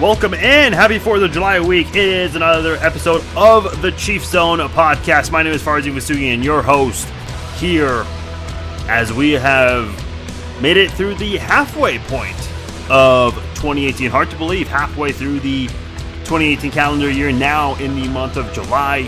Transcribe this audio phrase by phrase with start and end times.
[0.00, 0.72] Welcome in.
[0.72, 1.88] Happy 4th of July week.
[1.88, 5.30] It is another episode of the Chief Zone podcast.
[5.30, 7.06] My name is Farzin Vousoughian, your host
[7.58, 8.06] here
[8.88, 9.92] as we have
[10.62, 12.34] made it through the halfway point
[12.88, 14.10] of 2018.
[14.10, 15.66] Hard to believe, halfway through the
[16.24, 19.02] 2018 calendar year, now in the month of July.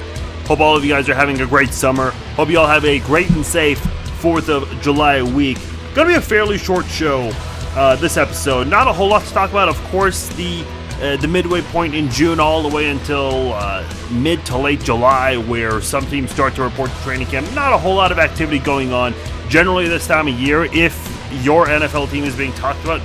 [0.44, 2.10] Hope all of you guys are having a great summer.
[2.36, 3.80] Hope you all have a great and safe
[4.20, 5.56] 4th of July week.
[5.94, 7.32] Gonna be a fairly short show
[7.76, 8.68] uh, this episode.
[8.68, 9.70] Not a whole lot to talk about.
[9.70, 10.66] Of course, the
[11.00, 15.36] uh, the midway point in June all the way until uh, mid to late July,
[15.36, 17.52] where some teams start to report to training camp.
[17.54, 19.14] Not a whole lot of activity going on.
[19.48, 20.94] Generally, this time of year, if
[21.42, 23.00] your NFL team is being talked about,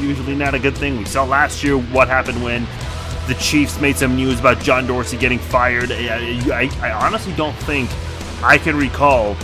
[0.00, 0.98] usually not a good thing.
[0.98, 2.66] We saw last year what happened when
[3.28, 5.92] the Chiefs made some news about John Dorsey getting fired.
[5.92, 7.88] I, I, I honestly don't think
[8.42, 9.36] I can recall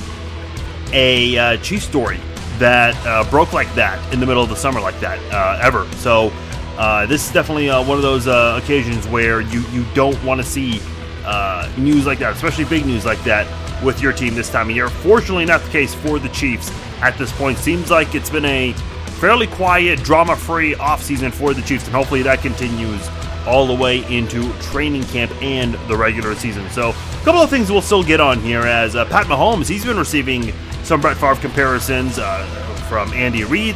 [0.92, 2.18] a uh, Chiefs story
[2.58, 5.86] that uh, broke like that in the middle of the summer like that uh, ever.
[5.96, 6.32] So
[6.78, 10.40] uh, this is definitely uh, one of those uh, occasions where you you don't want
[10.40, 10.80] to see
[11.24, 13.46] uh, news like that, especially big news like that
[13.82, 14.88] with your team this time of year.
[14.88, 16.70] Fortunately, not the case for the Chiefs
[17.02, 17.58] at this point.
[17.58, 18.72] Seems like it's been a
[19.20, 23.08] fairly quiet, drama-free offseason for the Chiefs, and hopefully that continues
[23.44, 26.68] all the way into training camp and the regular season.
[26.70, 29.84] So, a couple of things we'll still get on here as uh, Pat Mahomes, he's
[29.84, 30.52] been receiving
[30.84, 32.44] some Brett Favre comparisons uh,
[32.88, 33.74] from Andy Reid.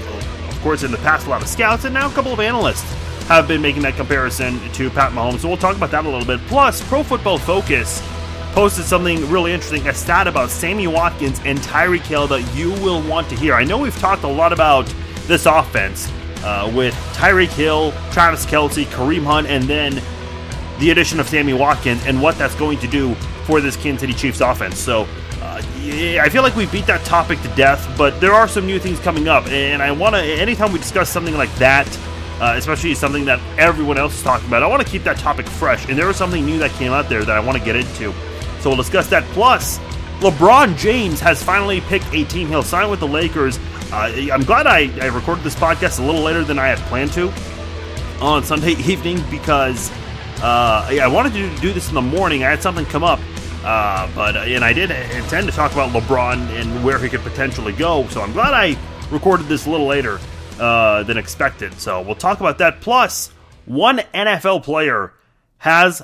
[0.63, 2.91] Course, in the past, a lot of scouts, and now a couple of analysts
[3.25, 5.41] have been making that comparison to Pat Mahomes.
[5.41, 6.41] So we'll talk about that a little bit.
[6.47, 8.01] Plus, Pro Football Focus
[8.53, 13.03] posted something really interesting, a stat about Sammy Watkins and Tyreek Hill that you will
[13.09, 13.55] want to hear.
[13.55, 14.87] I know we've talked a lot about
[15.27, 16.13] this offense
[16.45, 20.01] uh, with Tyreek Hill, Travis Kelce, Kareem Hunt, and then
[20.79, 23.15] the addition of Sammy Watkins and what that's going to do
[23.47, 24.79] for this Kansas City Chiefs offense.
[24.79, 25.09] So
[25.82, 28.78] yeah, I feel like we beat that topic to death, but there are some new
[28.78, 30.22] things coming up, and I want to.
[30.22, 31.88] Anytime we discuss something like that,
[32.41, 35.47] uh, especially something that everyone else is talking about, I want to keep that topic
[35.47, 35.88] fresh.
[35.88, 38.12] And there was something new that came out there that I want to get into,
[38.60, 39.25] so we'll discuss that.
[39.32, 39.78] Plus,
[40.20, 43.59] LeBron James has finally picked a team he'll sign with the Lakers.
[43.92, 47.12] Uh, I'm glad I, I recorded this podcast a little later than I had planned
[47.14, 47.32] to
[48.20, 49.91] on Sunday evening because
[50.42, 52.44] uh, I wanted to do this in the morning.
[52.44, 53.19] I had something come up
[53.65, 57.21] uh, but uh, and I did intend to talk about LeBron and where he could
[57.21, 58.06] potentially go.
[58.09, 58.77] So I'm glad I
[59.11, 60.19] recorded this a little later
[60.59, 61.72] uh, than expected.
[61.75, 62.81] So we'll talk about that.
[62.81, 63.28] Plus,
[63.65, 65.12] one NFL player
[65.59, 66.03] has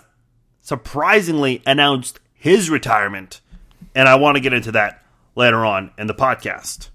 [0.60, 3.40] surprisingly announced his retirement,
[3.94, 5.02] and I want to get into that
[5.34, 6.90] later on in the podcast.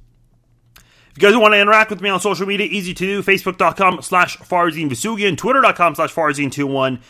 [0.76, 3.22] If you guys want to interact with me on social media, easy to do.
[3.22, 7.02] Facebook.com slash Farzin Vousoughian, Twitter.com slash Farzin21.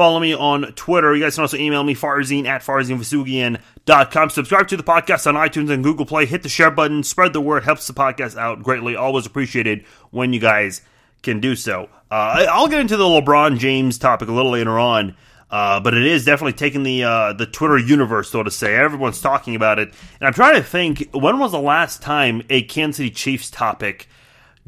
[0.00, 1.14] Follow me on Twitter.
[1.14, 4.30] You guys can also email me, farzin at farzinvousoughian.com.
[4.30, 6.24] Subscribe to the podcast on iTunes and Google Play.
[6.24, 7.02] Hit the share button.
[7.02, 7.64] Spread the word.
[7.64, 8.96] Helps the podcast out greatly.
[8.96, 10.80] Always appreciated when you guys
[11.22, 11.90] can do so.
[12.10, 15.16] Uh, I'll get into the LeBron James topic a little later on.
[15.50, 18.76] Uh, but it is definitely taking the uh, the Twitter universe, so to say.
[18.76, 22.62] Everyone's talking about it, and I'm trying to think when was the last time a
[22.62, 24.08] Kansas City Chiefs topic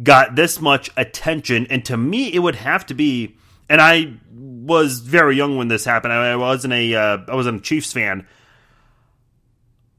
[0.02, 1.66] got this much attention?
[1.70, 3.36] And to me, it would have to be
[3.72, 4.12] and I
[4.62, 6.12] was very young when this happened.
[6.12, 8.26] I, wasn't a uh, I wasn't a Chiefs fan.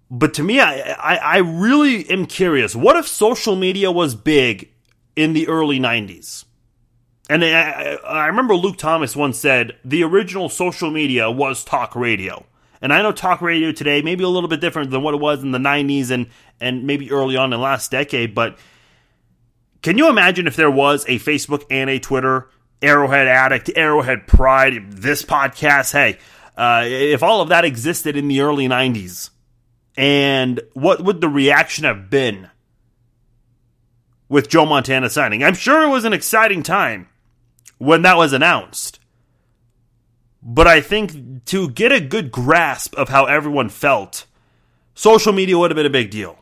[0.09, 2.75] But to me, I, I, I really am curious.
[2.75, 4.69] What if social media was big
[5.16, 6.46] in the early '90s?
[7.29, 12.46] And I, I remember Luke Thomas once said the original social media was talk radio.
[12.81, 15.41] And I know talk radio today maybe a little bit different than what it was
[15.41, 16.28] in the 90s and,
[16.59, 18.35] and maybe early on in the last decade.
[18.35, 18.57] But
[19.81, 22.50] can you imagine if there was a Facebook and a Twitter
[22.83, 25.94] Arrowhead Addict, Arrowhead Pride, this podcast.
[25.94, 26.19] Hey,
[26.57, 29.29] uh, if all of that existed in the early 90s,
[29.95, 32.49] and what would the reaction have been
[34.27, 35.43] with Joe Montana signing?
[35.43, 37.07] I'm sure it was an exciting time
[37.78, 38.99] when that was announced.
[40.41, 44.25] But I think to get a good grasp of how everyone felt,
[44.93, 46.37] social media would have been a big deal.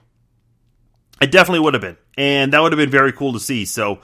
[1.22, 1.98] It definitely would have been.
[2.18, 3.66] And that would have been very cool to see.
[3.66, 4.00] So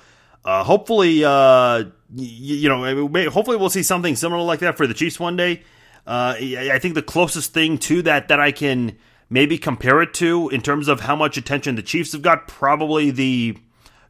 [0.48, 1.84] uh, hopefully, uh,
[2.16, 5.64] you know, hopefully we'll see something similar like that for the Chiefs one day.
[6.08, 8.98] Uh, I think the closest thing to that that I can
[9.30, 13.12] maybe compare it to in terms of how much attention the Chiefs have got, probably
[13.12, 13.58] the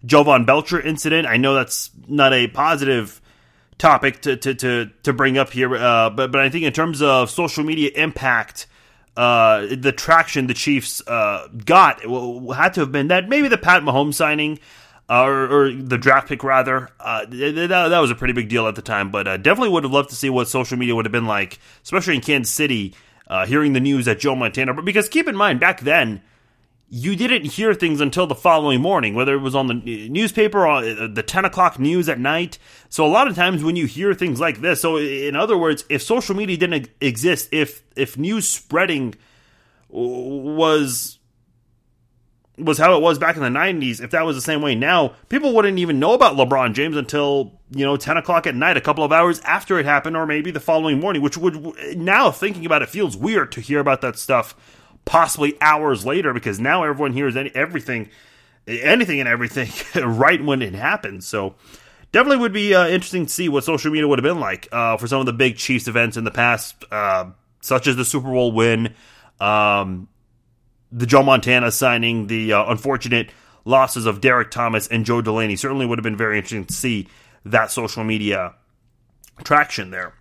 [0.06, 1.28] Jovan Belcher incident.
[1.28, 3.20] I know that's not a positive
[3.80, 7.02] topic to to to, to bring up here, uh, but but I think in terms
[7.02, 8.68] of social media impact.
[9.16, 12.02] Uh, the traction the Chiefs uh, got
[12.56, 14.60] had to have been that maybe the Pat Mahomes signing
[15.10, 16.90] or, or, the draft pick rather.
[17.00, 19.84] Uh, that, that, was a pretty big deal at the time, but uh, definitely would
[19.84, 22.94] have loved to see what social media would have been like, especially in Kansas City,
[23.28, 24.74] uh, hearing the news that Joe Montana.
[24.74, 26.22] But because keep in mind, back then,
[26.90, 30.78] you didn't hear things until the following morning, whether it was on the newspaper or
[30.78, 32.58] uh, the 10 o'clock news at night.
[32.90, 35.84] So a lot of times when you hear things like this, so in other words,
[35.90, 39.16] if social media didn't exist, if if news spreading
[39.90, 41.17] was
[42.58, 45.14] was how it was back in the 90s, if that was the same way now,
[45.30, 48.82] people wouldn't even know about LeBron James until, you know, 10 o'clock at night, a
[48.82, 52.66] couple of hours after it happened, or maybe the following morning, which would, now thinking
[52.66, 54.56] about it, feels weird to hear about that stuff
[55.06, 58.10] possibly hours later because now everyone hears any, everything,
[58.68, 59.70] anything and everything
[60.04, 61.28] right when it happens.
[61.28, 61.56] So
[62.12, 64.98] definitely would be uh, interesting to see what social media would have been like uh,
[64.98, 67.32] for some of the big Chiefs events in the past, uh,
[67.62, 68.94] such as the Super Bowl win.
[69.40, 70.10] Um,
[70.92, 73.32] the Joe Montana signing, the uh, unfortunate
[73.66, 77.08] losses of Derrick Thomas and Joe Delaney certainly would have been very interesting to see
[77.46, 78.56] that social media
[79.44, 80.14] traction there.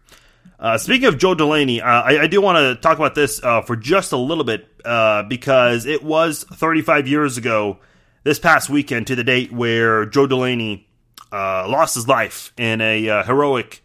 [0.58, 3.60] Uh, speaking of Joe Delaney, uh, I, I, do want to talk about this uh,
[3.60, 7.78] for just a little bit uh, because it was 35 years ago
[8.24, 10.88] this past weekend to the date where Joe Delaney
[11.30, 13.82] uh, lost his life in a heroic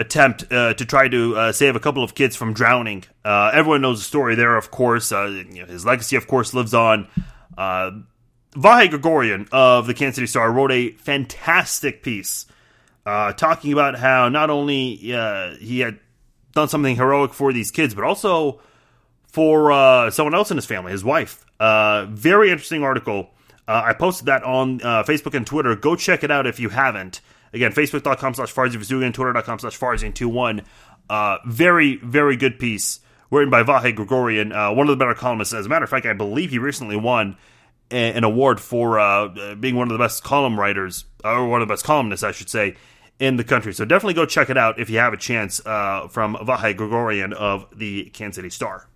[0.00, 3.04] attempt uh, to try to uh, save a couple of kids from drowning.
[3.24, 5.12] Uh, everyone knows the story there, of course.
[5.12, 7.06] Uh, you know, his legacy, of course, lives on.
[7.56, 7.92] Uh,
[8.52, 12.46] Vahe Gregorian of the Kansas City Star wrote a fantastic piece
[13.06, 16.00] uh, talking about how not only he had
[16.52, 18.60] done something heroic for these kids, but also
[19.28, 21.44] for someone else in his family, his wife.
[21.60, 23.30] very interesting article.
[23.68, 25.76] I posted that on Facebook and Twitter.
[25.76, 27.20] Go check it out if you haven't.
[27.52, 30.64] Again, facebook.com slash Farzin twitter.com slash Farzin21.
[31.08, 33.00] Uh, very, very good piece
[33.30, 35.54] written by Vahe Gregorian, uh, one of the better columnists.
[35.54, 37.36] As a matter of fact, I believe he recently won
[37.90, 41.68] a- an award for uh, being one of the best column writers, or one of
[41.68, 42.76] the best columnists, I should say,
[43.18, 43.72] in the country.
[43.72, 47.32] So definitely go check it out if you have a chance uh, from Vahe Gregorian
[47.32, 48.86] of the Kansas City Star.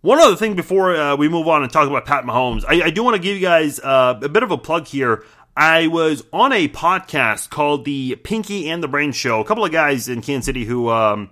[0.00, 2.90] One other thing before uh, we move on and talk about Pat Mahomes, I, I
[2.90, 5.24] do want to give you guys uh, a bit of a plug here.
[5.58, 9.40] I was on a podcast called the Pinky and the Brain Show.
[9.40, 11.30] A couple of guys in Kansas City who um,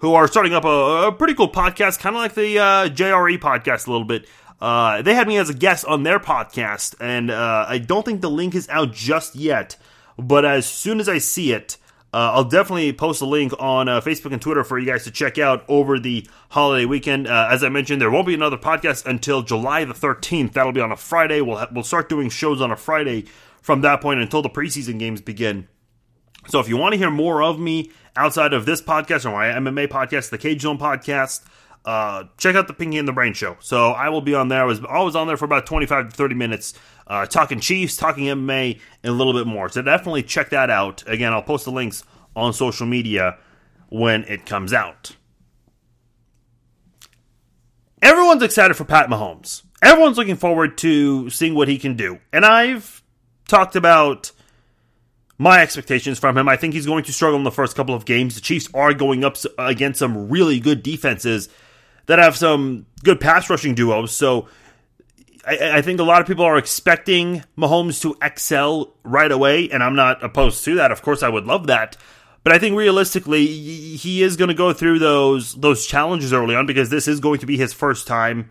[0.00, 3.38] who are starting up a, a pretty cool podcast, kind of like the uh, JRE
[3.38, 4.26] podcast a little bit.
[4.60, 8.22] Uh, they had me as a guest on their podcast, and uh, I don't think
[8.22, 9.76] the link is out just yet.
[10.18, 11.76] But as soon as I see it,
[12.14, 15.10] uh, I'll definitely post a link on uh, Facebook and Twitter for you guys to
[15.10, 17.26] check out over the holiday weekend.
[17.26, 20.52] Uh, as I mentioned, there won't be another podcast until July the 13th.
[20.52, 21.40] That'll be on a Friday.
[21.40, 23.24] We'll ha- we'll start doing shows on a Friday
[23.60, 25.66] from that point until the preseason games begin.
[26.46, 29.46] So if you want to hear more of me outside of this podcast or my
[29.46, 31.44] MMA podcast, the Cage Zone podcast,
[31.84, 33.56] uh, check out the Pinky and the Brain Show.
[33.58, 34.62] So I will be on there.
[34.62, 36.74] I was always on there for about 25 to 30 minutes,
[37.06, 39.68] uh, talking Chiefs, talking MMA, and a little bit more.
[39.68, 41.04] So definitely check that out.
[41.06, 42.04] Again, I'll post the links
[42.34, 43.38] on social media
[43.88, 45.16] when it comes out.
[48.02, 49.62] Everyone's excited for Pat Mahomes.
[49.80, 52.18] Everyone's looking forward to seeing what he can do.
[52.32, 53.02] And I've
[53.48, 54.32] talked about
[55.38, 56.48] my expectations from him.
[56.48, 58.34] I think he's going to struggle in the first couple of games.
[58.34, 61.48] The Chiefs are going up against some really good defenses
[62.06, 64.12] that have some good pass rushing duos.
[64.12, 64.48] So
[65.46, 69.82] I, I, think a lot of people are expecting Mahomes to excel right away, and
[69.82, 70.90] I'm not opposed to that.
[70.90, 71.96] Of course, I would love that.
[72.42, 76.66] But I think realistically, he is going to go through those those challenges early on
[76.66, 78.50] because this is going to be his first time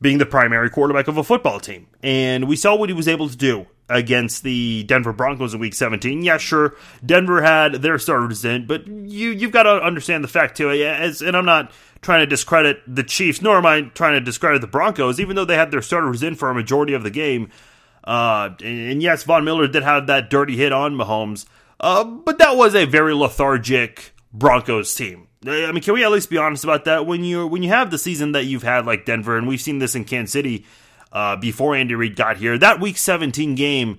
[0.00, 1.86] being the primary quarterback of a football team.
[2.02, 5.74] And we saw what he was able to do against the Denver Broncos in Week
[5.74, 6.22] 17.
[6.22, 10.56] Yeah, sure, Denver had their starters in, but you you've got to understand the fact
[10.56, 10.70] too.
[10.70, 14.60] As, and I'm not trying to discredit the Chiefs, nor am I trying to discredit
[14.60, 17.50] the Broncos, even though they had their starters in for a majority of the game.
[18.04, 21.44] Uh, and yes, Von Miller did have that dirty hit on Mahomes,
[21.80, 25.26] uh, but that was a very lethargic Broncos team.
[25.46, 27.06] I mean, can we at least be honest about that?
[27.06, 29.78] When you when you have the season that you've had, like Denver, and we've seen
[29.78, 30.66] this in Kansas City
[31.12, 33.98] uh, before Andy Reid got here, that Week 17 game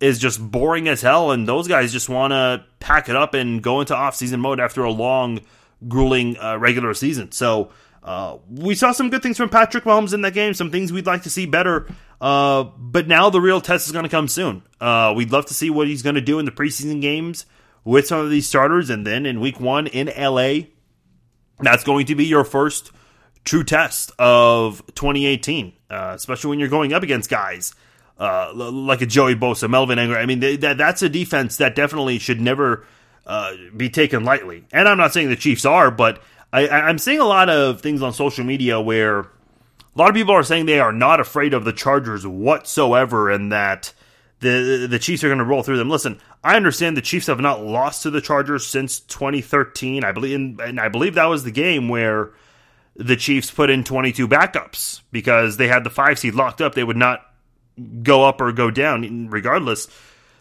[0.00, 3.62] is just boring as hell, and those guys just want to pack it up and
[3.62, 5.40] go into off-season mode after a long,
[5.88, 7.32] grueling uh, regular season.
[7.32, 7.70] So
[8.02, 11.06] uh, we saw some good things from Patrick Mahomes in that game, some things we'd
[11.06, 11.86] like to see better.
[12.20, 14.62] Uh, but now the real test is going to come soon.
[14.80, 17.46] Uh, we'd love to see what he's going to do in the preseason games
[17.84, 20.66] with some of these starters, and then in Week One in LA
[21.60, 22.92] that's going to be your first
[23.46, 27.74] true test of 2018, uh, especially when you're going up against guys
[28.18, 30.20] uh, like a Joey Bosa, Melvin Ingram.
[30.20, 32.86] I mean, they, that, that's a defense that definitely should never
[33.26, 34.64] uh, be taken lightly.
[34.72, 36.22] And I'm not saying the Chiefs are, but
[36.52, 39.28] I, I'm seeing a lot of things on social media where a
[39.96, 43.92] lot of people are saying they are not afraid of the Chargers whatsoever, and that
[44.40, 45.88] the the Chiefs are going to roll through them.
[45.88, 50.04] Listen, I understand the Chiefs have not lost to the Chargers since 2013.
[50.04, 52.32] I believe, and I believe that was the game where
[52.98, 56.74] the Chiefs put in 22 backups because they had the five seed locked up.
[56.74, 57.24] They would not
[58.02, 59.88] go up or go down regardless.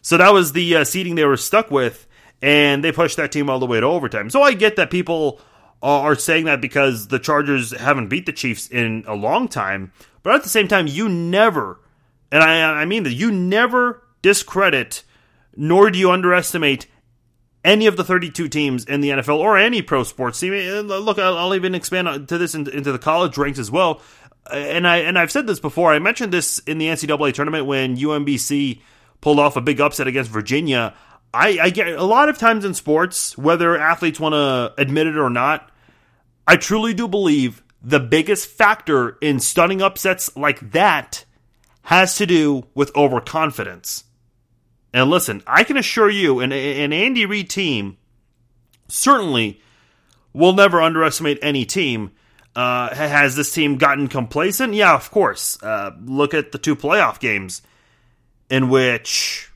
[0.01, 2.07] So that was the uh, seeding they were stuck with,
[2.41, 4.29] and they pushed that team all the way to overtime.
[4.29, 5.41] So I get that people
[5.81, 9.91] are saying that because the Chargers haven't beat the Chiefs in a long time,
[10.23, 11.79] but at the same time, you never,
[12.31, 15.03] and I, I mean that, you never discredit
[15.55, 16.87] nor do you underestimate
[17.65, 20.53] any of the 32 teams in the NFL or any pro sports team.
[20.53, 24.01] Eh, look, I'll, even expand to this into the college ranks as well.
[24.49, 25.91] Uh, and I and I've said this before.
[25.91, 28.81] I mentioned this in the NCAA tournament when UMBC
[29.19, 30.93] pulled off a big upset against Virginia.
[31.33, 35.17] I, I get a lot of times in sports, whether athletes want to admit it
[35.17, 35.69] or not,
[36.47, 41.25] I truly do believe the biggest factor in stunning upsets like that
[41.83, 44.04] has to do with overconfidence.
[44.95, 47.97] And listen, I can assure you, an, an Andy Reid team
[48.87, 49.59] certainly
[50.31, 52.11] will never underestimate any team.
[52.55, 54.73] Uh, has this team gotten complacent?
[54.73, 55.61] Yeah, of course.
[55.61, 57.61] Uh, look at the two playoff games
[58.49, 59.51] in which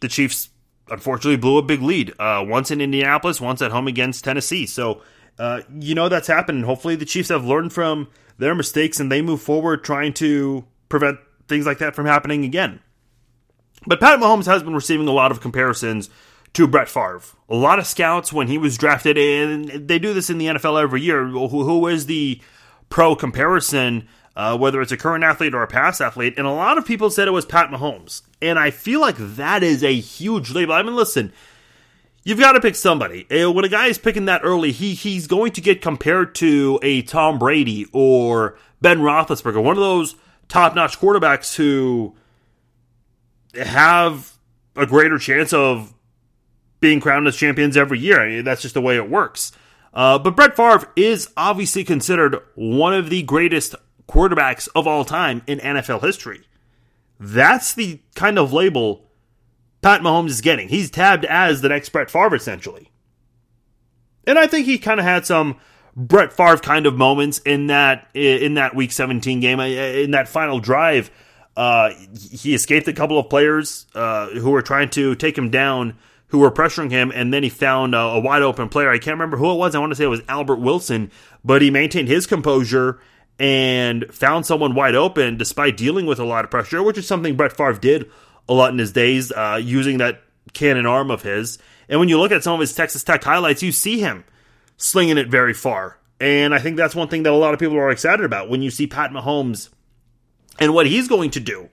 [0.00, 0.48] the Chiefs
[0.88, 2.12] unfortunately blew a big lead.
[2.18, 4.66] Uh, once in Indianapolis, once at home against Tennessee.
[4.66, 5.00] So,
[5.38, 6.64] uh, you know that's happened.
[6.64, 11.20] Hopefully, the Chiefs have learned from their mistakes and they move forward trying to prevent
[11.46, 12.80] things like that from happening again.
[13.86, 16.10] But Pat Mahomes has been receiving a lot of comparisons
[16.52, 17.22] to Brett Favre.
[17.48, 20.82] A lot of scouts when he was drafted, and they do this in the NFL
[20.82, 21.26] every year.
[21.26, 22.40] Who, who is the
[22.88, 26.34] pro comparison, uh, whether it's a current athlete or a past athlete?
[26.36, 28.22] And a lot of people said it was Pat Mahomes.
[28.42, 30.74] And I feel like that is a huge label.
[30.74, 31.32] I mean, listen,
[32.24, 33.26] you've got to pick somebody.
[33.30, 37.02] When a guy is picking that early, he he's going to get compared to a
[37.02, 40.16] Tom Brady or Ben Roethlisberger, one of those
[40.48, 42.16] top notch quarterbacks who
[43.54, 44.32] have
[44.76, 45.94] a greater chance of
[46.80, 48.20] being crowned as champions every year.
[48.20, 49.52] I mean, that's just the way it works.
[49.92, 53.74] Uh, but Brett Favre is obviously considered one of the greatest
[54.08, 56.46] quarterbacks of all time in NFL history.
[57.18, 59.10] That's the kind of label
[59.82, 60.68] Pat Mahomes is getting.
[60.68, 62.90] He's tabbed as the next Brett Favre, essentially.
[64.26, 65.58] And I think he kind of had some
[65.96, 70.60] Brett Favre kind of moments in that in that Week 17 game, in that final
[70.60, 71.10] drive
[71.60, 71.92] uh,
[72.32, 75.98] he escaped a couple of players uh, who were trying to take him down,
[76.28, 78.88] who were pressuring him, and then he found a, a, wide open player.
[78.88, 79.74] I can't remember who it was.
[79.74, 81.10] I want to say it was Albert Wilson,
[81.44, 82.98] but he maintained his composure
[83.38, 87.36] and found someone wide open despite dealing with a lot of pressure, which is something
[87.36, 88.10] Brett Favre did
[88.48, 90.22] a lot in his days, uh, using that
[90.54, 91.58] cannon arm of his.
[91.90, 94.24] And when you look at some of his Texas Tech highlights, you see him
[94.78, 95.98] slinging it very far.
[96.20, 98.62] And I think that's one thing that a lot of people are excited about when
[98.62, 99.68] you see Pat Mahomes
[100.60, 101.70] and what he's going to do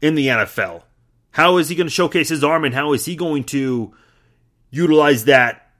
[0.00, 0.82] in the NFL.
[1.30, 3.94] How is he going to showcase his arm and how is he going to
[4.70, 5.72] utilize that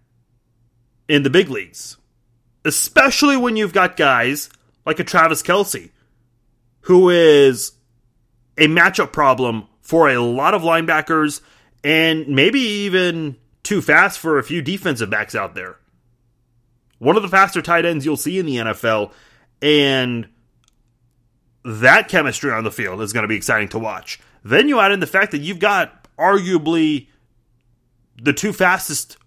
[1.09, 1.97] in the big leagues?
[2.65, 4.51] Especially when you've got guys
[4.85, 5.91] like a Travis Kelce,
[6.83, 7.73] who is
[8.57, 11.41] a matchup problem for a lot of linebackers
[11.85, 15.77] and maybe even too fast for a few defensive backs out there.
[16.99, 19.13] One of the faster tight ends you'll see in the NFL,
[19.63, 20.29] and
[21.69, 24.19] that chemistry on the field is going to be exciting to watch.
[24.43, 27.09] Then you add in the fact that you've got arguably
[28.21, 29.19] the two fastest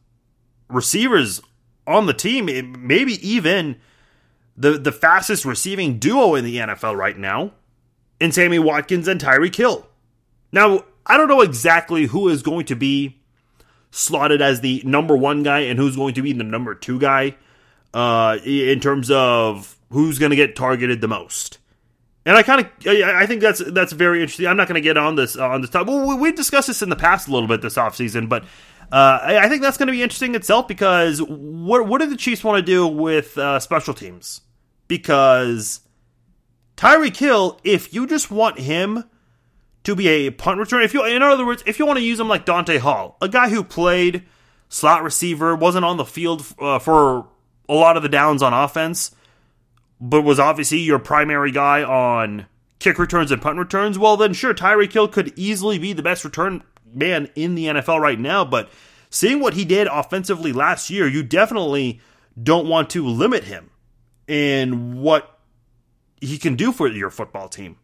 [0.69, 1.41] receivers
[1.85, 2.45] on the team,
[2.79, 3.77] maybe even
[4.57, 7.51] the the fastest receiving duo in the NFL right now,
[8.19, 9.87] in Sammy Watkins and Tyreek Hill.
[10.51, 13.19] Now, I don't know exactly who is going to be
[13.91, 17.35] slotted as the number one guy and who's going to be the number two guy
[17.93, 21.57] uh, in terms of who's going to get targeted the most.
[22.25, 24.45] And I kind of, I think that's that's very interesting.
[24.45, 25.87] I'm not going to get on this on this topic.
[25.87, 28.43] Well, we discussed this in the past a little bit this offseason, but
[28.91, 32.43] uh, I think that's going to be interesting itself because what what do the Chiefs
[32.43, 34.41] want to do with uh, special teams?
[34.87, 35.81] Because
[36.77, 39.05] Tyreek Hill, if you just want him
[39.83, 42.19] to be a punt returner, if you, in other words, if you want to use
[42.19, 44.23] him like Dante Hall, a guy who played
[44.69, 47.27] slot receiver, wasn't on the field uh, for
[47.67, 49.15] a lot of the downs on offense
[50.01, 52.47] but was obviously your primary guy on
[52.79, 56.25] kick returns and punt returns, well, then sure, Tyreek Hill could easily be the best
[56.25, 58.43] return man in the NFL right now.
[58.43, 58.69] But
[59.11, 62.01] seeing what he did offensively last year, you definitely
[62.41, 63.69] don't want to limit him
[64.27, 65.39] in what
[66.19, 67.77] he can do for your football team.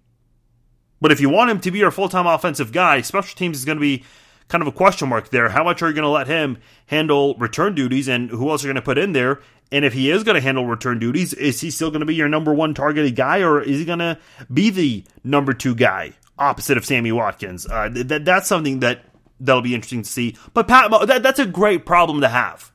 [0.99, 3.65] But if you want him to be your full time offensive guy, special teams is
[3.65, 4.03] going to be
[4.47, 5.49] kind of a question mark there.
[5.49, 6.57] How much are you going to let him
[6.87, 9.39] handle return duties and who else are you going to put in there?
[9.71, 12.15] And if he is going to handle return duties, is he still going to be
[12.15, 14.17] your number one targeted guy or is he going to
[14.53, 17.67] be the number two guy opposite of Sammy Watkins?
[17.67, 19.01] Uh, that, that's something that
[19.39, 20.35] that'll be interesting to see.
[20.53, 22.71] But Pat, that, that's a great problem to have.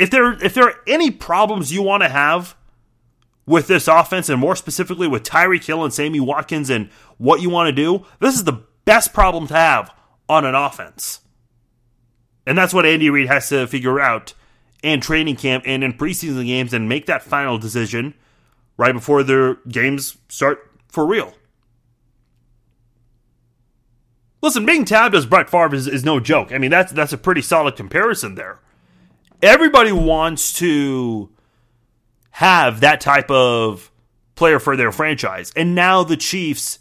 [0.00, 2.56] if there if there are any problems you want to have
[3.46, 7.50] with this offense, and more specifically with Tyreek Hill and Sammy Watkins and what you
[7.50, 9.92] want to do, this is the best problem to have
[10.28, 11.20] on an offense.
[12.46, 14.32] And that's what Andy Reid has to figure out
[14.82, 18.14] in training camp and in preseason games and make that final decision
[18.76, 21.34] right before their games start for real.
[24.42, 26.50] Listen, being tabbed as Brett Favre is, is no joke.
[26.52, 28.58] I mean, that's that's a pretty solid comparison there.
[29.42, 31.30] Everybody wants to
[32.32, 33.90] have that type of
[34.34, 35.52] player for their franchise.
[35.54, 36.78] And now the Chiefs,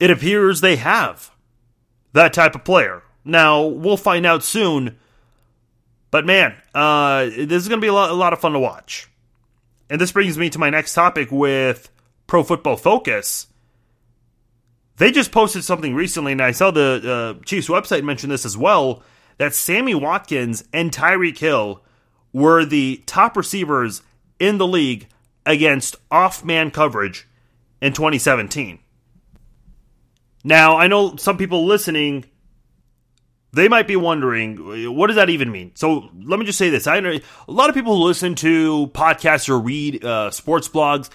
[0.00, 1.30] it appears they have
[2.12, 3.02] that type of player.
[3.24, 4.98] Now, we'll find out soon.
[6.10, 8.58] But man, uh, this is going to be a lot, a lot of fun to
[8.58, 9.08] watch.
[9.90, 11.90] And this brings me to my next topic with
[12.26, 13.46] Pro Football Focus.
[14.96, 18.56] They just posted something recently, and I saw the uh, Chiefs website mention this as
[18.56, 19.02] well
[19.38, 21.82] that Sammy Watkins and Tyreek Hill
[22.32, 24.02] were the top receivers
[24.38, 25.08] in the league
[25.46, 27.26] against off man coverage
[27.80, 28.80] in 2017.
[30.44, 32.24] Now, I know some people listening
[33.52, 36.86] they might be wondering what does that even mean so let me just say this
[36.86, 41.08] i know a lot of people who listen to podcasts or read uh, sports blogs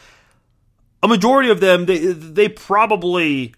[1.02, 3.54] a majority of them they, they probably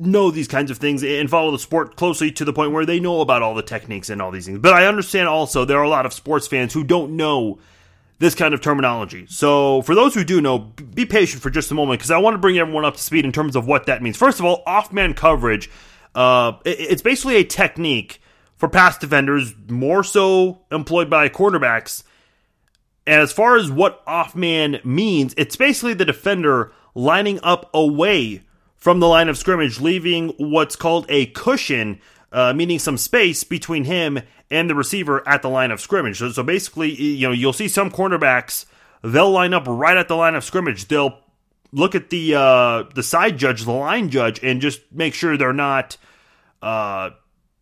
[0.00, 2.98] know these kinds of things and follow the sport closely to the point where they
[2.98, 4.58] know about all the techniques and all these things.
[4.58, 7.58] But I understand also there are a lot of sports fans who don't know
[8.18, 9.26] this kind of terminology.
[9.28, 12.34] So for those who do know, be patient for just a moment because I want
[12.34, 14.16] to bring everyone up to speed in terms of what that means.
[14.16, 15.70] First of all, off-man coverage,
[16.14, 18.20] uh, it's basically a technique
[18.56, 22.02] for pass defenders, more so employed by quarterbacks.
[23.06, 28.42] And as far as what off-man means, it's basically the defender lining up away
[28.76, 32.00] from the line of scrimmage, leaving what's called a cushion,
[32.32, 34.20] uh, meaning some space between him
[34.50, 36.18] and the receiver at the line of scrimmage.
[36.18, 38.66] So, so basically, you know, you'll see some cornerbacks
[39.02, 40.88] they'll line up right at the line of scrimmage.
[40.88, 41.18] They'll
[41.72, 45.52] look at the uh, the side judge, the line judge, and just make sure they're
[45.52, 45.96] not
[46.62, 47.10] uh,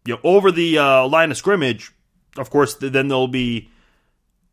[0.05, 1.92] you know over the uh, line of scrimmage.
[2.37, 3.71] Of course, then they'll be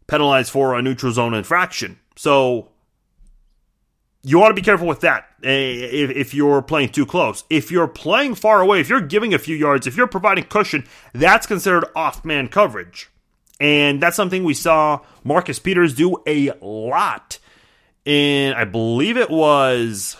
[0.08, 2.00] penalized for a neutral zone infraction.
[2.16, 2.70] So
[4.24, 7.44] you want to be careful with that eh, if, if you're playing too close.
[7.50, 10.86] If you're playing far away, if you're giving a few yards, if you're providing cushion,
[11.14, 13.10] that's considered off man coverage.
[13.60, 17.40] And that's something we saw Marcus Peters do a lot
[18.06, 20.18] in, I believe it was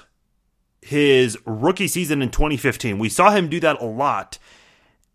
[0.82, 3.00] his rookie season in 2015.
[3.00, 4.38] We saw him do that a lot.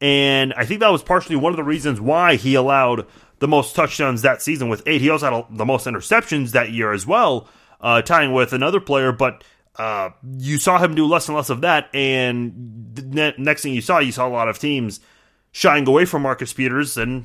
[0.01, 3.07] And I think that was partially one of the reasons why he allowed
[3.39, 5.01] the most touchdowns that season with eight.
[5.01, 7.49] He also had the most interceptions that year as well
[7.81, 9.45] uh, tying with another player, but
[9.77, 11.89] uh, you saw him do less and less of that.
[11.95, 15.01] And the next thing you saw, you saw a lot of teams
[15.53, 17.25] shying away from Marcus Peters, and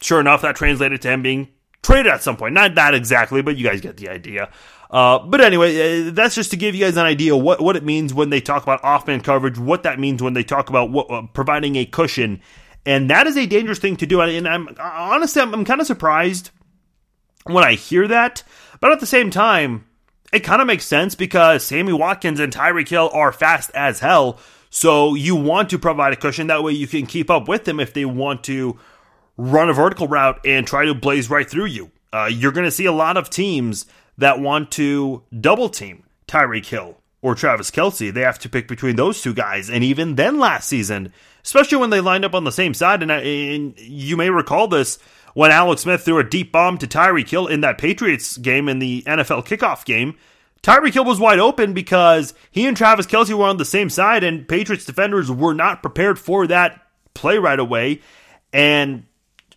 [0.00, 1.48] sure enough, that translated to him being
[1.84, 2.54] traded at some point.
[2.54, 4.50] Not that exactly, but you guys get the idea.
[4.90, 7.84] Uh, but anyway, uh, that's just to give you guys an idea what, what it
[7.84, 11.10] means when they talk about off-man coverage, what that means when they talk about what,
[11.10, 12.40] uh, providing a cushion,
[12.86, 14.20] and that is a dangerous thing to do.
[14.20, 16.50] And I'm honestly, I'm, I'm kind of surprised
[17.44, 18.42] when I hear that
[18.84, 19.86] but at the same time,
[20.30, 24.38] it kind of makes sense because Sammy Watkins and Tyreek Hill are fast as hell.
[24.68, 26.48] So you want to provide a cushion.
[26.48, 28.78] That way you can keep up with them if they want to
[29.36, 31.90] run a vertical route and try to blaze right through you.
[32.12, 33.86] Uh, you're going to see a lot of teams
[34.18, 38.12] that want to double team Tyreek Hill or Travis Kelce.
[38.12, 39.70] They have to pick between those two guys.
[39.70, 41.12] And even then last season,
[41.44, 44.98] especially when they lined up on the same side, and, and you may recall this,
[45.34, 48.78] when Alex Smith threw a deep bomb to Tyreek Hill in that Patriots game in
[48.78, 50.16] the NFL kickoff game.
[50.62, 54.24] Tyreek Hill was wide open because he and Travis Kelce were on the same side,
[54.24, 58.00] and Patriots defenders were not prepared for that play right away.
[58.52, 59.04] And,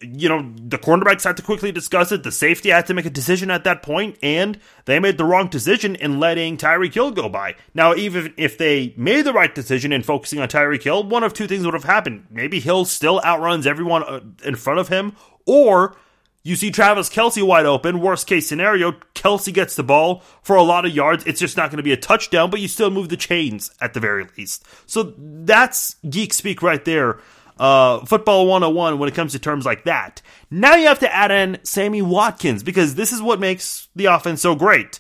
[0.02, 2.24] you know, the cornerbacks had to quickly discuss it.
[2.24, 5.48] The safety had to make a decision at that point, and they made the wrong
[5.48, 7.56] decision in letting Tyreek Hill go by.
[7.74, 11.34] Now, even if they made the right decision in focusing on Tyreek Hill, one of
[11.34, 12.28] two things would have happened.
[12.30, 15.96] Maybe Hill still outruns everyone uh, in front of him, or
[16.44, 18.00] you see Travis Kelce wide open.
[18.00, 21.26] Worst case scenario, Kelce gets the ball for a lot of yards.
[21.26, 23.94] It's just not going to be a touchdown, but you still move the chains at
[23.94, 24.66] the very least.
[24.86, 27.20] So that's geek speak right there.
[27.60, 30.22] Uh, football 101 when it comes to terms like that.
[30.52, 34.42] Now you have to add in Sammy Watkins because this is what makes the offense
[34.42, 35.00] so great.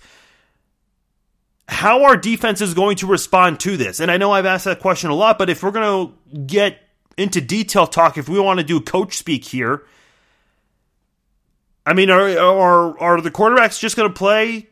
[1.67, 3.99] How are defenses going to respond to this?
[3.99, 6.79] And I know I've asked that question a lot, but if we're going to get
[7.17, 9.83] into detail talk, if we want to do coach speak here,
[11.85, 14.67] I mean, are are are the quarterbacks just going to play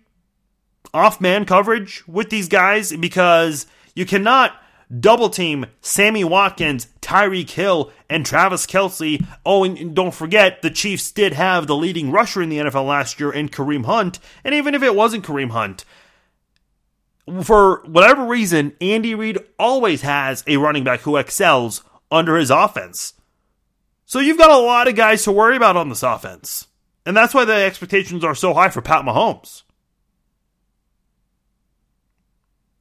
[0.93, 4.53] off man coverage with these guys because you cannot
[4.99, 9.25] double team Sammy Watkins, Tyreek Hill, and Travis Kelce.
[9.45, 13.19] Oh, and don't forget, the Chiefs did have the leading rusher in the NFL last
[13.19, 14.19] year in Kareem Hunt.
[14.43, 15.85] And even if it wasn't Kareem Hunt,
[17.43, 23.13] for whatever reason, Andy Reid always has a running back who excels under his offense.
[24.05, 26.67] So you've got a lot of guys to worry about on this offense.
[27.05, 29.63] And that's why the expectations are so high for Pat Mahomes.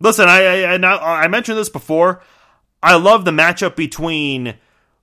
[0.00, 2.22] Listen, I, I, I mentioned this before.
[2.82, 4.54] I love the matchup between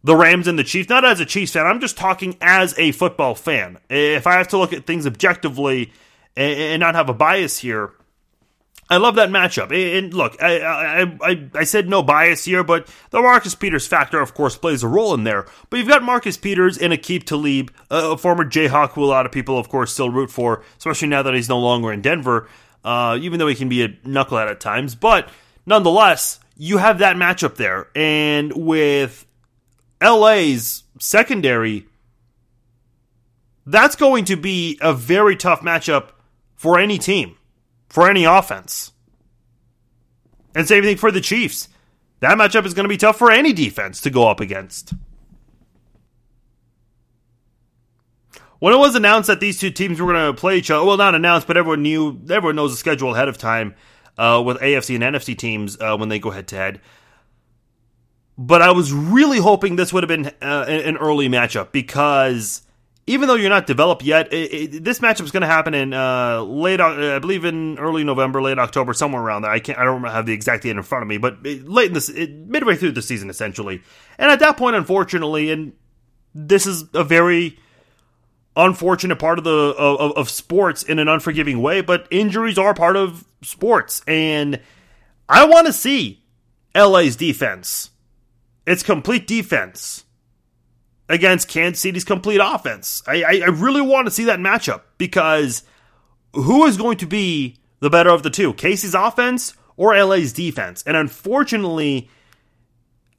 [0.04, 0.90] the Rams and the Chiefs.
[0.90, 3.80] Not as a Chiefs fan, I'm just talking as a football fan.
[3.90, 5.92] If I have to look at things objectively
[6.36, 7.92] and not have a bias here,
[8.92, 9.72] I love that matchup.
[9.72, 14.20] And look, I, I, I, I, said no bias here, but the Marcus Peters factor,
[14.20, 15.46] of course, plays a role in there.
[15.70, 19.32] But you've got Marcus Peters and Aqib Talib, a former Jayhawk who a lot of
[19.32, 22.50] people, of course, still root for, especially now that he's no longer in Denver,
[22.84, 24.96] uh, even though he can be a knucklehead at times.
[24.96, 25.30] But
[25.66, 27.88] nonetheless, you have that matchup there.
[27.96, 29.26] And with
[30.02, 31.88] LA's secondary,
[33.66, 36.10] that's going to be a very tough matchup
[36.56, 37.38] for any team
[37.92, 38.94] for any offense.
[40.56, 41.68] And same thing for the Chiefs.
[42.22, 44.94] That matchup is going to be tough for any defense to go up against.
[48.62, 50.96] When it was announced that these two teams were going to play each other, well,
[50.96, 53.74] not announced, but everyone knew, everyone knows the schedule ahead of time
[54.20, 56.80] uh, with AFC and NFC teams uh, when they go head to head.
[58.38, 62.62] But I was really hoping this would have been uh, an early matchup because
[63.08, 65.92] even though you're not developed yet, it, it, this matchup is going to happen in
[65.96, 69.50] uh, late, I believe in early November, late October, somewhere around there.
[69.50, 71.94] I can't, I don't have the exact date in front of me, but late in
[71.94, 73.82] this, midway through the season, essentially.
[74.20, 75.74] And at that point, unfortunately, and
[76.36, 77.58] this is a very
[78.56, 82.96] unfortunate part of the of, of sports in an unforgiving way, but injuries are part
[82.96, 84.60] of sports, and
[85.30, 86.24] I want to see
[86.76, 87.92] LA's defense.
[88.66, 90.04] It's complete defense
[91.10, 93.04] against Kansas City's complete offense.
[93.08, 95.64] I, I, I really want to see that matchup because
[96.34, 98.54] who is going to be the better of the two?
[98.54, 100.84] Casey's offense or LA's defense?
[100.86, 102.10] And unfortunately,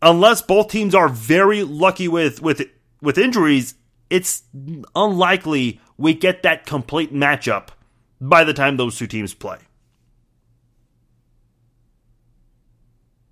[0.01, 2.63] unless both teams are very lucky with with
[3.01, 3.75] with injuries,
[4.13, 4.43] it's
[4.95, 7.69] unlikely we get that complete matchup
[8.21, 9.57] by the time those two teams play.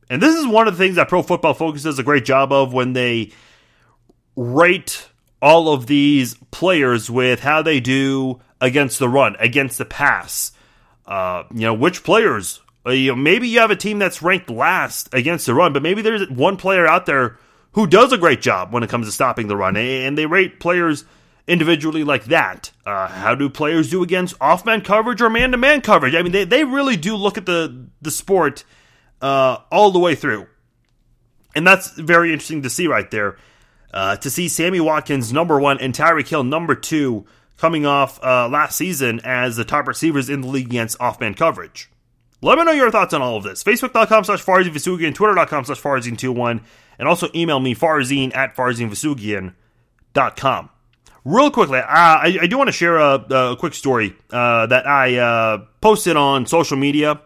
[0.09, 2.51] And this is one of the things that Pro Football Focus does a great job
[2.51, 3.31] of when they
[4.37, 5.07] rate
[5.43, 10.53] all of these players with how they do against the run, against the pass.
[11.05, 12.63] Uh, you know, which players?
[12.87, 15.83] Uh, you know, maybe you have a team that's ranked last against the run, but
[15.83, 17.39] maybe there's one player out there
[17.73, 20.61] who does a great job when it comes to stopping the run, and they rate
[20.61, 21.05] players
[21.47, 22.71] individually like that.
[22.87, 26.15] Uh, how do players do against off man coverage or man to man coverage?
[26.15, 28.65] I mean, they, they really do look at the the sport
[29.21, 30.47] uh, all the way through,
[31.55, 33.37] and that's very interesting to see right there.
[33.93, 38.49] Uh, to see Sammy Watkins number one and Tyreek Hill number two coming off uh,
[38.49, 41.91] last season as the top receivers in the league against off-man coverage.
[42.43, 43.63] Let me know your thoughts on all of this.
[43.63, 46.63] Facebook.com slash Farzin Vousoughian, Twitter.com slash Farzin21,
[46.99, 50.71] and also email me farzin at FarzinVousoughian.com.
[51.25, 54.87] Real quickly, uh, I, I, do want to share a, a quick story uh, that
[54.87, 57.21] I uh, posted on social media,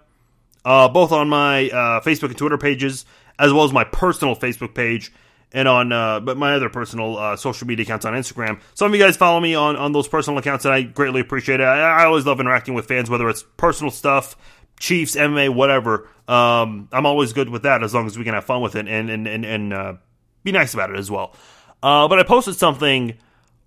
[0.64, 3.04] uh, both on my uh, Facebook and Twitter pages,
[3.38, 5.12] as well as my personal Facebook page
[5.54, 8.60] and on uh, but my other personal uh, social media accounts on Instagram.
[8.74, 11.60] Some of you guys follow me on, on those personal accounts, and I greatly appreciate
[11.60, 11.64] it.
[11.64, 14.36] I, I always love interacting with fans, whether it's personal stuff,
[14.78, 16.08] Chiefs, MMA, whatever.
[16.26, 18.88] Um, I'm always good with that as long as we can have fun with it
[18.88, 19.94] and and and, and uh,
[20.42, 21.34] be nice about it as well.
[21.82, 23.14] Uh, but I posted something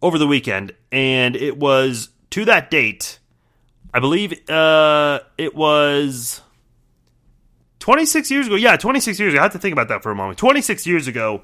[0.02, 3.20] over the weekend, and it was to that date.
[3.94, 6.42] I believe uh, it was
[7.80, 8.56] 26 years ago.
[8.56, 9.40] Yeah, 26 years ago.
[9.40, 10.38] I had to think about that for a moment.
[10.38, 11.44] 26 years ago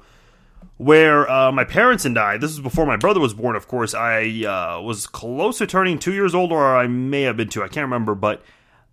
[0.76, 3.94] where uh, my parents and I, this was before my brother was born, of course,
[3.94, 7.62] I uh, was close to turning two years old, or I may have been two,
[7.62, 8.42] I can't remember, but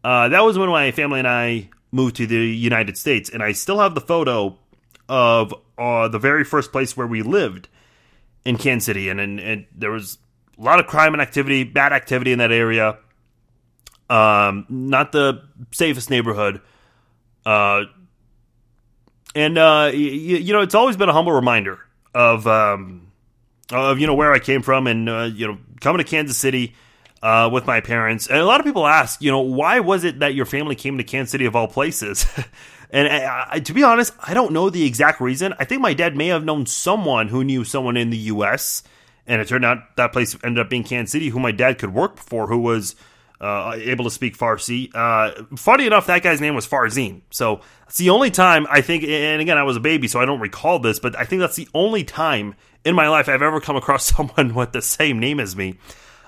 [0.04, 3.52] uh, that was when my family and I moved to the United States, and I
[3.52, 4.58] still have the photo
[5.10, 7.68] of uh, the very first place where we lived
[8.46, 10.18] in Kansas City, and, and, and, there was
[10.58, 12.98] a lot of crime and activity, bad activity in that area.
[14.10, 16.62] Um, not the safest neighborhood.
[17.46, 17.84] Uh,
[19.36, 21.80] and uh, you, you, know, it's always been a humble reminder
[22.14, 23.12] of um,
[23.72, 26.74] of you know where I came from, and uh, you know, coming to Kansas City
[27.22, 28.28] uh, with my parents.
[28.28, 30.98] And a lot of people ask, you know, why was it that your family came
[30.98, 32.26] to Kansas City of all places?
[32.90, 35.54] and I, I, to be honest, I don't know the exact reason.
[35.60, 38.84] I think my dad may have known someone who knew someone in the U.S.
[39.28, 41.94] And it turned out that place ended up being Kansas City, who my dad could
[41.94, 42.96] work for, who was
[43.40, 44.90] uh, able to speak Farsi.
[44.94, 47.22] Uh, funny enough, that guy's name was Farzin.
[47.30, 50.26] So it's the only time I think, and again, I was a baby, so I
[50.26, 53.60] don't recall this, but I think that's the only time in my life I've ever
[53.60, 55.78] come across someone with the same name as me.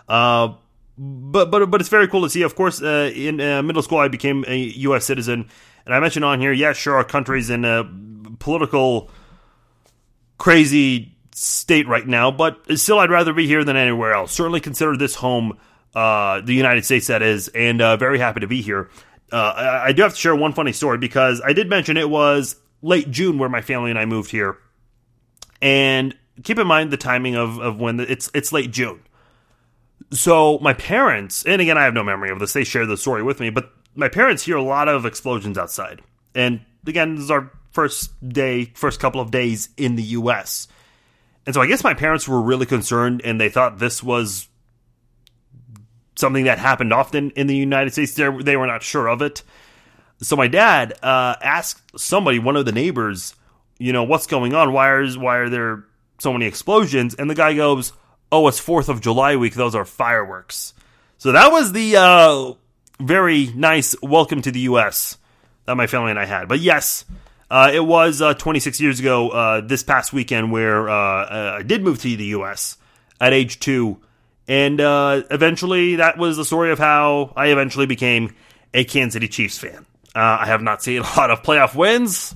[0.08, 0.53] Uh,
[0.97, 2.43] but but but it's very cool to see.
[2.43, 5.06] Of course, uh, in uh, middle school, I became a U.S.
[5.06, 5.49] citizen,
[5.86, 7.84] and I mentioned on here, yeah, sure, our country's in a
[8.39, 9.10] political
[10.38, 14.32] crazy state right now, but still, I'd rather be here than anywhere else.
[14.32, 15.58] Certainly consider this home,
[15.95, 18.89] uh, the United States, that is, and uh, very happy to be here.
[19.32, 22.10] Uh, I, I do have to share one funny story because I did mention it
[22.10, 24.58] was late June where my family and I moved here,
[25.62, 29.01] and keep in mind the timing of, of when the, it's it's late June.
[30.13, 32.54] So my parents, and again, I have no memory of this.
[32.54, 36.02] They shared the story with me, but my parents hear a lot of explosions outside,
[36.36, 40.67] and again, this is our first day, first couple of days in the U.S.
[41.45, 44.47] And so I guess my parents were really concerned, and they thought this was
[46.15, 48.13] something that happened often in the United States.
[48.13, 49.41] They, they were not sure of it.
[50.19, 53.36] So my dad uh, asked somebody, one of the neighbors,
[53.80, 54.71] you know, what's going on?
[54.71, 55.86] Why are why are there
[56.19, 57.15] so many explosions?
[57.15, 57.91] And the guy goes,
[58.33, 59.53] "Oh, it's Fourth of July week.
[59.53, 60.73] Those are fireworks."
[61.19, 62.53] So that was the uh,
[62.99, 65.17] very nice welcome to the U.S.
[65.65, 66.47] that my family and I had.
[66.47, 67.05] But yes,
[67.51, 71.83] uh, it was uh, 26 years ago uh, this past weekend where uh, I did
[71.83, 72.77] move to the U.S.
[73.21, 74.01] at age two.
[74.47, 78.35] And uh, eventually, that was the story of how I eventually became
[78.73, 79.85] a Kansas City Chiefs fan.
[80.15, 82.33] I have not seen a lot of playoff wins.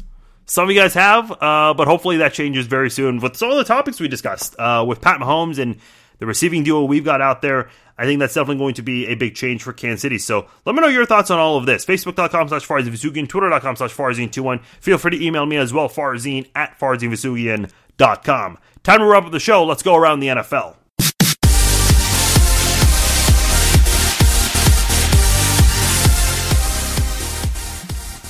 [0.50, 3.58] Some of you guys have, uh, but hopefully that changes very soon with some of
[3.58, 5.78] the topics we discussed uh, with Pat Mahomes and
[6.20, 7.70] the receiving duo we've got out there.
[7.98, 10.18] I think that's definitely going to be a big change for Kansas City.
[10.20, 11.86] So let me know your thoughts on all of this.
[11.86, 14.64] Facebook.com slash Farzin Twitter.com slash Farzin21.
[14.80, 18.58] Feel free to email me as well, Farzin at FarzinVousoughian.com.
[18.84, 19.66] Time to wrap up the show.
[19.66, 20.76] Let's go around the NFL.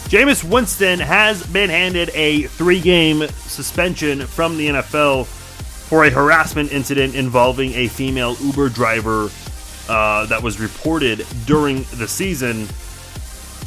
[0.08, 6.72] Jameis Winston has been handed a three game suspension from the NFL for a harassment
[6.72, 9.30] incident involving a female Uber driver
[9.90, 12.70] uh, that was reported during the season.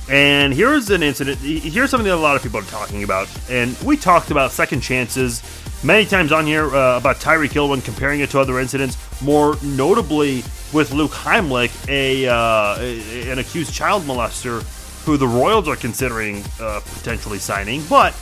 [0.08, 1.40] And here's an incident.
[1.40, 3.28] Here's something that a lot of people are talking about.
[3.50, 5.42] And we talked about second chances
[5.84, 9.56] many times on here uh, about Tyreek Hill when comparing it to other incidents, more
[9.62, 10.36] notably
[10.72, 14.64] with Luke Heimlich, a, uh, an accused child molester
[15.04, 17.82] who the Royals are considering uh, potentially signing.
[17.88, 18.12] But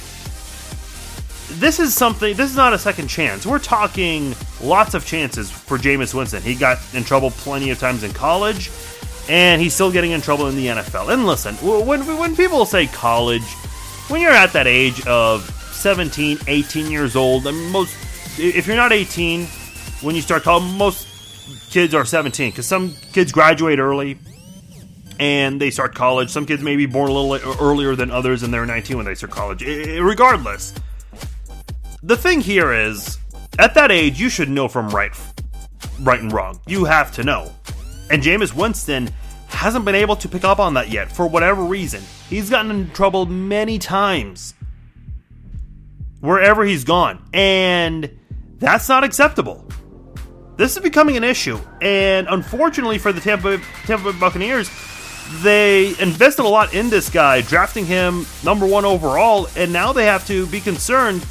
[1.50, 2.36] this is something.
[2.36, 3.46] This is not a second chance.
[3.46, 6.42] We're talking lots of chances for Jameis Winston.
[6.42, 8.70] He got in trouble plenty of times in college,
[9.28, 11.12] and he's still getting in trouble in the NFL.
[11.12, 13.44] And listen, when when people say college,
[14.08, 17.96] when you're at that age of 17, 18 years old, I mean, most
[18.38, 19.46] if you're not 18
[20.02, 21.06] when you start college, most
[21.70, 24.18] kids are 17 because some kids graduate early
[25.18, 26.30] and they start college.
[26.30, 29.14] Some kids may be born a little earlier than others, and they're 19 when they
[29.14, 29.62] start college.
[29.62, 30.74] Regardless,
[32.02, 33.18] the thing here is,
[33.58, 35.12] at that age, you should know from right,
[36.00, 36.60] right and wrong.
[36.66, 37.52] You have to know.
[38.10, 39.10] And Jameis Winston
[39.48, 42.02] hasn't been able to pick up on that yet for whatever reason.
[42.28, 44.54] He's gotten in trouble many times
[46.20, 48.18] wherever he's gone, and
[48.58, 49.64] that's not acceptable.
[50.56, 54.68] This is becoming an issue, and unfortunately for the Tampa, Tampa Buccaneers,
[55.42, 60.06] they invested a lot in this guy, drafting him number one overall, and now they
[60.06, 61.24] have to be concerned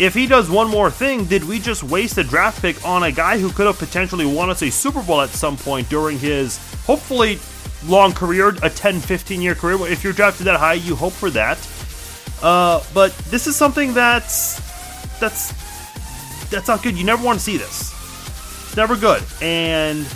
[0.00, 3.12] if he does one more thing, did we just waste a draft pick on a
[3.12, 6.56] guy who could have potentially won us a Super Bowl at some point during his
[6.84, 7.38] hopefully
[7.86, 9.76] long career, a 10, 15 year career?
[9.92, 11.58] If you're drafted that high, you hope for that.
[12.42, 14.58] Uh, but this is something that's
[15.20, 15.52] that's
[16.48, 16.96] that's not good.
[16.96, 17.92] You never want to see this.
[18.64, 19.22] It's never good.
[19.42, 20.06] And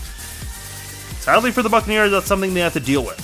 [1.24, 3.18] sadly for the Buccaneers, that's something they have to deal with.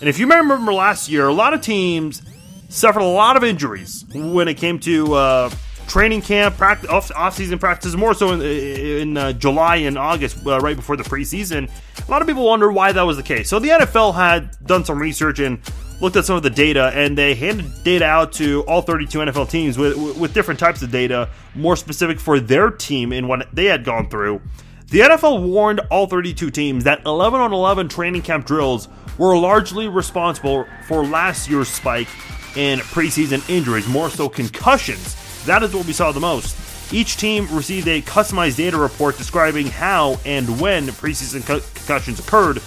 [0.00, 2.22] And if you remember last year, a lot of teams
[2.70, 5.50] suffered a lot of injuries when it came to uh,
[5.88, 10.58] training camp, practice, off, off-season practices, more so in, in uh, July and August, uh,
[10.60, 11.70] right before the preseason.
[12.06, 13.50] A lot of people wonder why that was the case.
[13.50, 15.60] So the NFL had done some research and
[16.00, 19.50] looked at some of the data, and they handed data out to all 32 NFL
[19.50, 23.66] teams with, with different types of data, more specific for their team and what they
[23.66, 24.40] had gone through.
[24.88, 28.86] The NFL warned all 32 teams that 11 on 11 training camp drills
[29.18, 32.06] were largely responsible for last year's spike
[32.54, 35.44] in preseason injuries, more so concussions.
[35.44, 36.56] That is what we saw the most.
[36.94, 42.62] Each team received a customized data report describing how and when preseason co- concussions occurred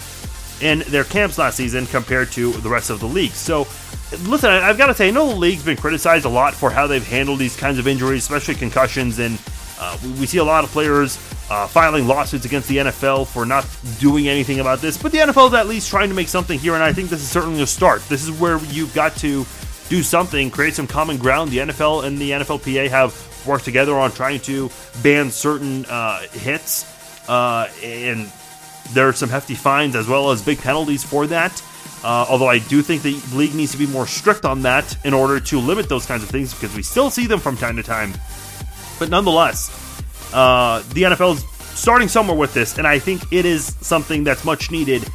[0.59, 3.31] in their camps last season compared to the rest of the league.
[3.31, 3.59] So,
[4.23, 6.85] listen, I've got to say, I know the league's been criticized a lot for how
[6.85, 9.39] they've handled these kinds of injuries, especially concussions, and
[9.79, 11.17] uh, we see a lot of players
[11.49, 13.67] uh, filing lawsuits against the NFL for not
[13.99, 14.97] doing anything about this.
[15.01, 17.21] But the NFL is at least trying to make something here, and I think this
[17.21, 18.01] is certainly a start.
[18.09, 19.45] This is where you've got to
[19.89, 21.51] do something, create some common ground.
[21.51, 24.69] The NFL and the NFLPA have worked together on trying to
[25.01, 28.31] ban certain uh, hits, uh, and
[28.91, 31.63] there are some hefty fines as well as big penalties for that.
[32.03, 35.13] Uh, although I do think the league needs to be more strict on that in
[35.13, 37.83] order to limit those kinds of things because we still see them from time to
[37.83, 38.13] time.
[38.99, 39.69] But nonetheless,
[40.33, 41.43] uh, the NFL is
[41.79, 45.07] starting somewhere with this, and I think it is something that's much needed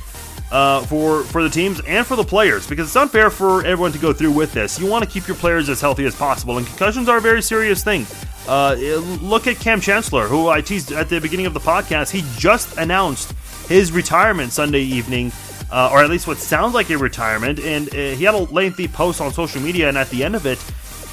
[0.51, 3.99] uh, for for the teams and for the players because it's unfair for everyone to
[3.99, 4.81] go through with this.
[4.81, 7.43] You want to keep your players as healthy as possible, and concussions are a very
[7.43, 8.07] serious thing.
[8.49, 8.75] Uh,
[9.23, 12.11] look at Kam Chancellor, who I teased at the beginning of the podcast.
[12.11, 13.33] He just announced
[13.69, 15.33] his retirement Sunday evening
[15.75, 17.59] uh, or at least what sounds like a retirement.
[17.59, 20.47] And uh, he had a lengthy post on social media, and at the end of
[20.47, 20.59] it,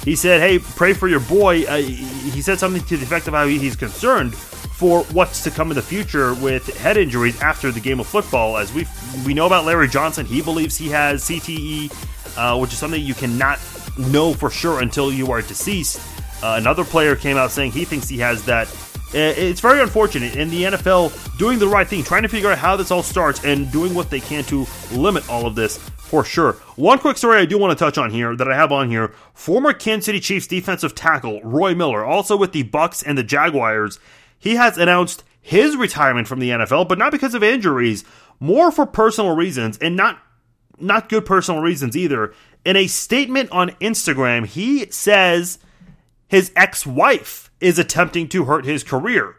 [0.04, 3.34] he said, "Hey, pray for your boy." Uh, he said something to the effect of
[3.34, 7.80] how he's concerned for what's to come in the future with head injuries after the
[7.80, 8.56] game of football.
[8.56, 8.86] As we
[9.24, 11.92] we know about Larry Johnson, he believes he has CTE,
[12.36, 13.60] uh, which is something you cannot
[13.96, 16.00] know for sure until you are deceased.
[16.42, 18.66] Uh, another player came out saying he thinks he has that
[19.14, 22.56] uh, it's very unfortunate in the NFL doing the right thing, trying to figure out
[22.56, 26.24] how this all starts and doing what they can to limit all of this for
[26.24, 26.56] sure.
[26.82, 29.14] One quick story I do want to touch on here that I have on here.
[29.34, 34.00] Former Kansas City Chiefs defensive tackle Roy Miller, also with the Bucs and the Jaguars,
[34.36, 38.02] he has announced his retirement from the NFL, but not because of injuries,
[38.40, 40.18] more for personal reasons and not
[40.76, 42.34] not good personal reasons either.
[42.64, 45.60] In a statement on Instagram, he says
[46.26, 49.36] his ex-wife is attempting to hurt his career.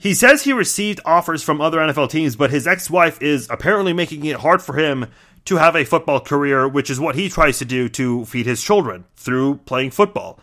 [0.00, 3.92] He says he received offers from other NFL teams, but his ex wife is apparently
[3.92, 5.06] making it hard for him
[5.46, 8.62] to have a football career, which is what he tries to do to feed his
[8.62, 10.38] children through playing football.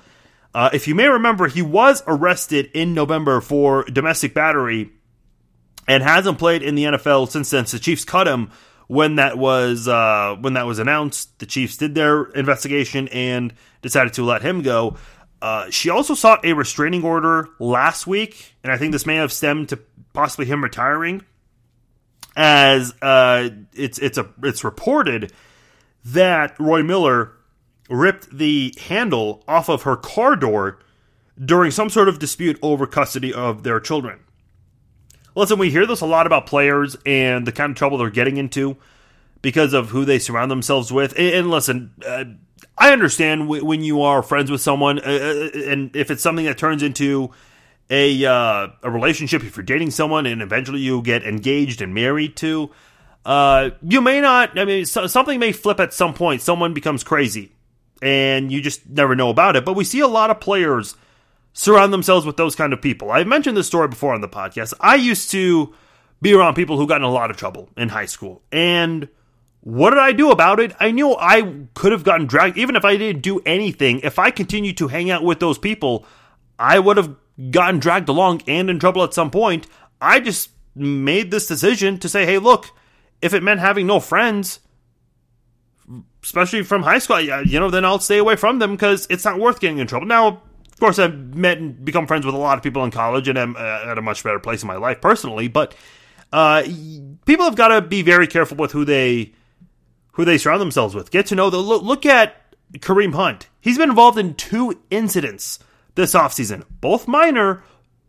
[0.53, 4.91] Uh, if you may remember, he was arrested in November for domestic battery
[5.87, 7.65] and hasn't played in the NFL since then.
[7.65, 8.51] The Chiefs cut him
[8.87, 11.37] when that was uh, when that was announced.
[11.39, 14.97] The Chiefs did their investigation and decided to let him go.
[15.41, 19.31] Uh, she also sought a restraining order last week, and I think this may have
[19.31, 19.79] stemmed to
[20.13, 21.23] possibly him retiring.
[22.39, 25.33] As uh, it's it's a it's reported
[26.05, 27.31] that Roy Miller
[27.89, 30.77] ripped the handle off of her car door
[31.43, 34.19] during some sort of dispute over custody of their children.
[35.33, 38.37] Listen, we hear this a lot about players and the kind of trouble they're getting
[38.37, 38.77] into
[39.41, 41.13] because of who they surround themselves with.
[41.17, 42.25] And, listen, uh,
[42.77, 46.57] I understand when you are friends with someone, uh, uh, and if it's something that
[46.57, 47.31] turns into
[47.89, 52.35] a uh, a relationship, if you're dating someone and eventually you get engaged and married
[52.37, 52.71] to,
[53.25, 54.57] uh, you may not.
[54.57, 56.41] I mean, so, something may flip at some point.
[56.41, 57.53] Someone becomes crazy,
[58.01, 59.65] and you just never know about it.
[59.65, 60.95] But we see a lot of players
[61.53, 63.11] surround themselves with those kind of people.
[63.11, 64.73] I've mentioned this story before on the podcast.
[64.79, 65.73] I used to
[66.21, 69.07] be around people who got in a lot of trouble in high school, and
[69.61, 70.73] what did I do about it?
[70.79, 73.99] I knew I could have gotten dragged, even if I didn't do anything.
[74.01, 76.05] If I continued to hang out with those people,
[76.57, 77.15] I would have
[77.51, 79.67] gotten dragged along and in trouble at some point.
[80.01, 82.67] I just made this decision to say, hey, look,
[83.21, 84.59] if it meant having no friends,
[86.23, 89.39] especially from high school, you know, then I'll stay away from them because it's not
[89.39, 90.07] worth getting in trouble.
[90.07, 93.27] Now, of course, I've met and become friends with a lot of people in college
[93.27, 95.73] and am uh, at a much better place in my life personally, but
[96.31, 96.63] uh,
[97.25, 99.33] people have got to be very careful with who they
[100.11, 101.11] who they surround themselves with.
[101.11, 102.35] Get to know the look at
[102.73, 103.47] Kareem Hunt.
[103.61, 105.59] He's been involved in two incidents
[105.97, 107.63] this offseason, both minor,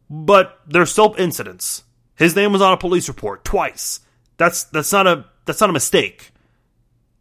[0.09, 1.83] but they're still incidents.
[2.15, 4.01] His name was on a police report twice.
[4.37, 6.31] That's that's not a that's not a mistake.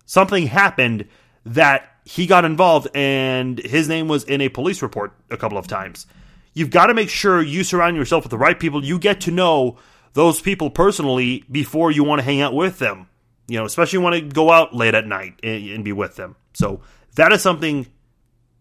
[0.05, 1.07] Something happened
[1.45, 5.67] that he got involved and his name was in a police report a couple of
[5.67, 6.05] times.
[6.53, 8.83] You've got to make sure you surround yourself with the right people.
[8.83, 9.77] You get to know
[10.13, 13.09] those people personally before you want to hang out with them.
[13.47, 16.35] You know, especially want to go out late at night and, and be with them.
[16.53, 16.81] So
[17.15, 17.87] that is something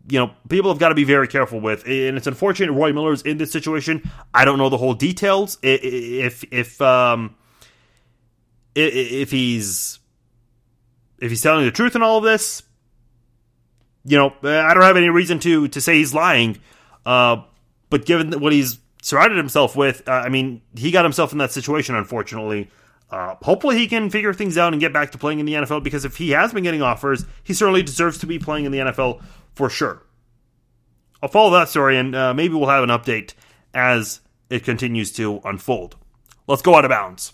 [0.08, 3.22] you know people have got to be very careful with and it's unfortunate roy miller's
[3.22, 4.08] in this situation.
[4.32, 5.58] I don't know the whole details.
[5.62, 7.34] If if um
[8.74, 9.98] if he's
[11.18, 12.62] if he's telling the truth in all of this
[14.04, 16.58] you know i don't have any reason to to say he's lying.
[17.04, 17.42] Uh
[17.90, 21.52] but given what he's surrounded himself with uh, i mean he got himself in that
[21.52, 22.70] situation unfortunately.
[23.08, 25.80] Uh, hopefully, he can figure things out and get back to playing in the NFL
[25.84, 28.78] because if he has been getting offers, he certainly deserves to be playing in the
[28.78, 29.22] NFL
[29.56, 30.02] for sure.
[31.22, 33.32] I'll follow that story and uh, maybe we'll have an update
[33.74, 35.96] as it continues to unfold.
[36.46, 37.32] Let's go out of bounds.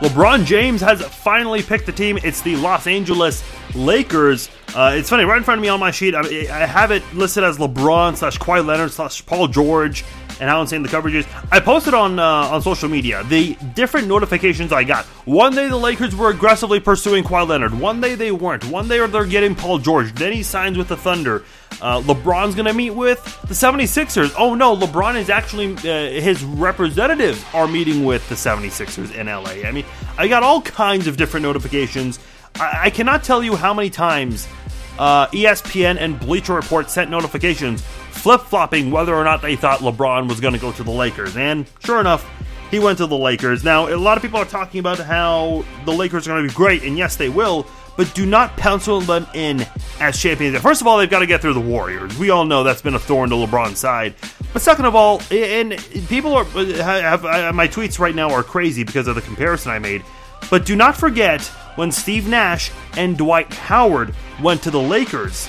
[0.00, 2.18] LeBron James has finally picked the team.
[2.22, 3.42] It's the Los Angeles
[3.74, 4.50] Lakers.
[4.74, 7.02] Uh, it's funny, right in front of me on my sheet, I, I have it
[7.14, 10.04] listed as LeBron slash Kawhi Leonard slash Paul George
[10.40, 11.26] and how insane the coverage is.
[11.50, 15.04] I posted on uh, on social media the different notifications I got.
[15.24, 17.78] One day the Lakers were aggressively pursuing Kawhi Leonard.
[17.78, 18.64] One day they weren't.
[18.66, 20.14] One day they're getting Paul George.
[20.14, 21.44] Then he signs with the Thunder.
[21.80, 24.34] Uh, LeBron's going to meet with the 76ers.
[24.38, 29.66] Oh no, LeBron is actually, uh, his representatives are meeting with the 76ers in LA.
[29.68, 29.84] I mean,
[30.16, 32.18] I got all kinds of different notifications.
[32.56, 34.46] I, I cannot tell you how many times
[34.98, 40.28] uh, ESPN and Bleacher Report sent notifications flip flopping whether or not they thought LeBron
[40.28, 41.36] was going to go to the Lakers.
[41.36, 42.26] And sure enough,
[42.70, 43.62] he went to the Lakers.
[43.64, 46.56] Now, a lot of people are talking about how the Lakers are going to be
[46.56, 47.66] great, and yes, they will,
[47.96, 49.66] but do not pencil them in
[50.00, 50.58] as champions.
[50.58, 52.16] First of all, they've got to get through the Warriors.
[52.18, 54.14] We all know that's been a thorn to LeBron's side.
[54.52, 55.72] But second of all, and
[56.08, 59.78] people are have, have my tweets right now are crazy because of the comparison I
[59.78, 60.02] made.
[60.50, 61.42] But do not forget
[61.76, 65.48] when Steve Nash and Dwight Howard went to the Lakers.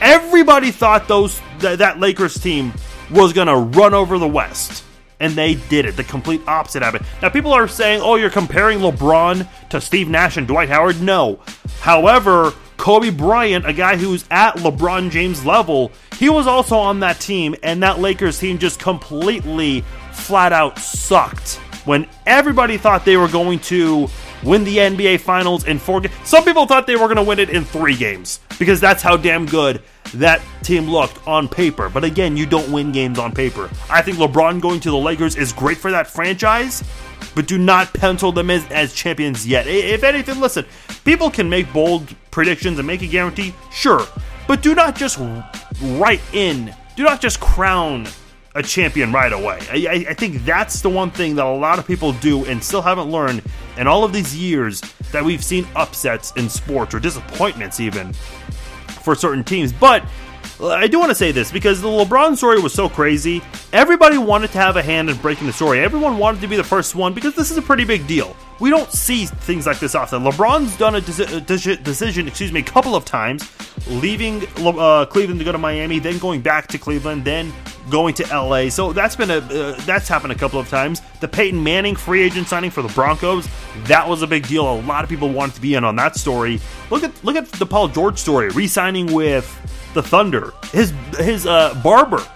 [0.00, 2.72] Everybody thought those th- that Lakers team
[3.10, 4.84] was going to run over the West.
[5.18, 5.96] And they did it.
[5.96, 7.06] The complete opposite happened.
[7.22, 11.00] Now, people are saying, oh, you're comparing LeBron to Steve Nash and Dwight Howard.
[11.00, 11.40] No.
[11.80, 17.18] However, Kobe Bryant, a guy who's at LeBron James level, he was also on that
[17.18, 19.82] team, and that Lakers team just completely
[20.12, 21.54] flat out sucked
[21.86, 24.08] when everybody thought they were going to
[24.46, 26.14] win the NBA Finals in four games.
[26.24, 29.16] Some people thought they were going to win it in three games because that's how
[29.16, 29.82] damn good
[30.14, 31.88] that team looked on paper.
[31.88, 33.68] But again, you don't win games on paper.
[33.90, 36.84] I think LeBron going to the Lakers is great for that franchise,
[37.34, 39.66] but do not pencil them as, as champions yet.
[39.66, 40.64] If anything, listen,
[41.04, 44.06] people can make bold predictions and make a guarantee, sure,
[44.46, 45.18] but do not just
[45.82, 48.06] write in, do not just crown
[48.56, 49.60] a champion right away.
[49.70, 52.80] I, I, think that's the one thing that a lot of people do and still
[52.80, 53.42] haven't learned
[53.76, 54.80] in all of these years
[55.12, 58.14] that we've seen upsets in sports or disappointments even
[59.02, 59.74] for certain teams.
[59.74, 60.04] But
[60.58, 63.42] I do want to say this because the LeBron story was so crazy.
[63.74, 65.80] Everybody wanted to have a hand in breaking the story.
[65.80, 68.34] Everyone wanted to be the first one because this is a pretty big deal.
[68.58, 70.22] We don't see things like this often.
[70.22, 73.50] LeBron's done a deci- decision, excuse me, a couple of times,
[73.88, 77.52] leaving uh, Cleveland to go to Miami, then going back to Cleveland, then
[77.90, 78.68] going to LA.
[78.68, 81.02] So that's been a uh, that's happened a couple of times.
[81.20, 83.48] The Peyton Manning free agent signing for the Broncos,
[83.84, 84.70] that was a big deal.
[84.70, 86.60] A lot of people wanted to be in on that story.
[86.90, 89.46] Look at look at the Paul George story, re-signing with
[89.94, 90.52] the Thunder.
[90.72, 92.26] His his uh, barber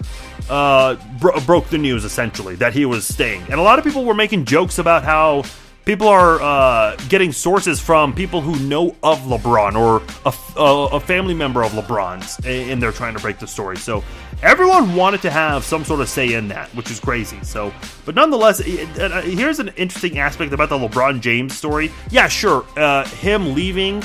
[0.49, 4.05] uh, bro- broke the news essentially that he was staying, and a lot of people
[4.05, 5.43] were making jokes about how
[5.91, 10.99] people are uh, getting sources from people who know of LeBron or a, a, a,
[11.01, 13.75] family member of LeBron's, and they're trying to break the story.
[13.75, 14.01] So
[14.41, 17.43] everyone wanted to have some sort of say in that, which is crazy.
[17.43, 17.73] So,
[18.05, 21.91] but nonetheless, uh, here's an interesting aspect about the LeBron James story.
[22.09, 24.01] Yeah, sure, uh, him leaving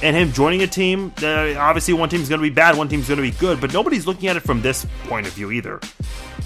[0.00, 3.08] and him joining a team, uh, obviously one team's going to be bad, one team's
[3.08, 5.80] going to be good, but nobody's looking at it from this point of view either.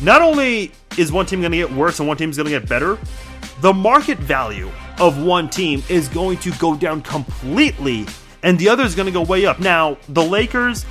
[0.00, 2.68] Not only is one team going to get worse and one team's going to get
[2.68, 2.98] better,
[3.60, 8.06] the market value of one team is going to go down completely
[8.42, 9.58] and the other is going to go way up.
[9.58, 10.86] Now, the Lakers,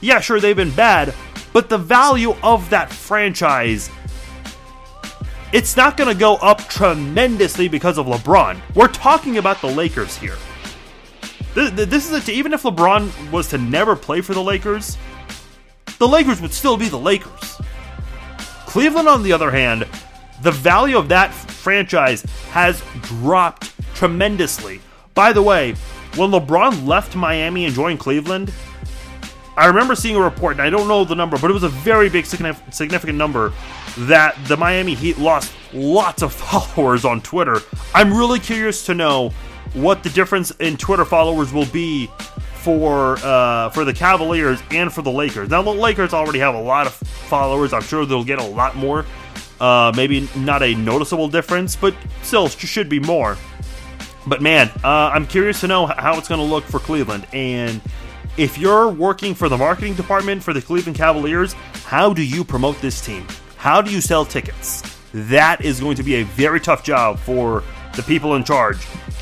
[0.00, 1.14] yeah, sure, they've been bad,
[1.52, 3.90] but the value of that franchise
[5.52, 8.58] it's not going to go up tremendously because of LeBron.
[8.74, 10.36] We're talking about the Lakers here.
[11.54, 14.96] This is a, even if LeBron was to never play for the Lakers,
[15.98, 17.60] the Lakers would still be the Lakers.
[18.72, 19.86] Cleveland, on the other hand,
[20.40, 24.80] the value of that franchise has dropped tremendously.
[25.12, 25.74] By the way,
[26.16, 28.50] when LeBron left Miami and joined Cleveland,
[29.58, 31.68] I remember seeing a report, and I don't know the number, but it was a
[31.68, 33.52] very big, significant number
[33.98, 36.32] that the Miami Heat lost lots of
[36.74, 37.58] followers on Twitter.
[37.94, 39.34] I'm really curious to know
[39.74, 42.10] what the difference in Twitter followers will be
[42.62, 45.50] for uh, for the Cavaliers and for the Lakers.
[45.50, 47.72] Now the Lakers already have a lot of followers.
[47.72, 49.04] I'm sure they'll get a lot more.
[49.60, 53.36] Uh, maybe not a noticeable difference, but still should be more.
[54.26, 57.26] But man, uh, I'm curious to know how it's going to look for Cleveland.
[57.32, 57.80] And
[58.36, 61.52] if you're working for the marketing department for the Cleveland Cavaliers,
[61.84, 63.26] how do you promote this team?
[63.56, 64.82] How do you sell tickets?
[65.12, 67.62] That is going to be a very tough job for
[67.94, 68.78] the people in charge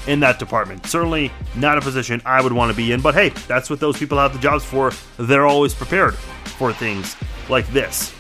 [0.07, 0.87] in that department.
[0.87, 3.99] Certainly not a position I would want to be in, but hey, that's what those
[3.99, 4.93] people have the jobs for.
[5.19, 7.17] They're always prepared for things
[7.49, 8.15] like this.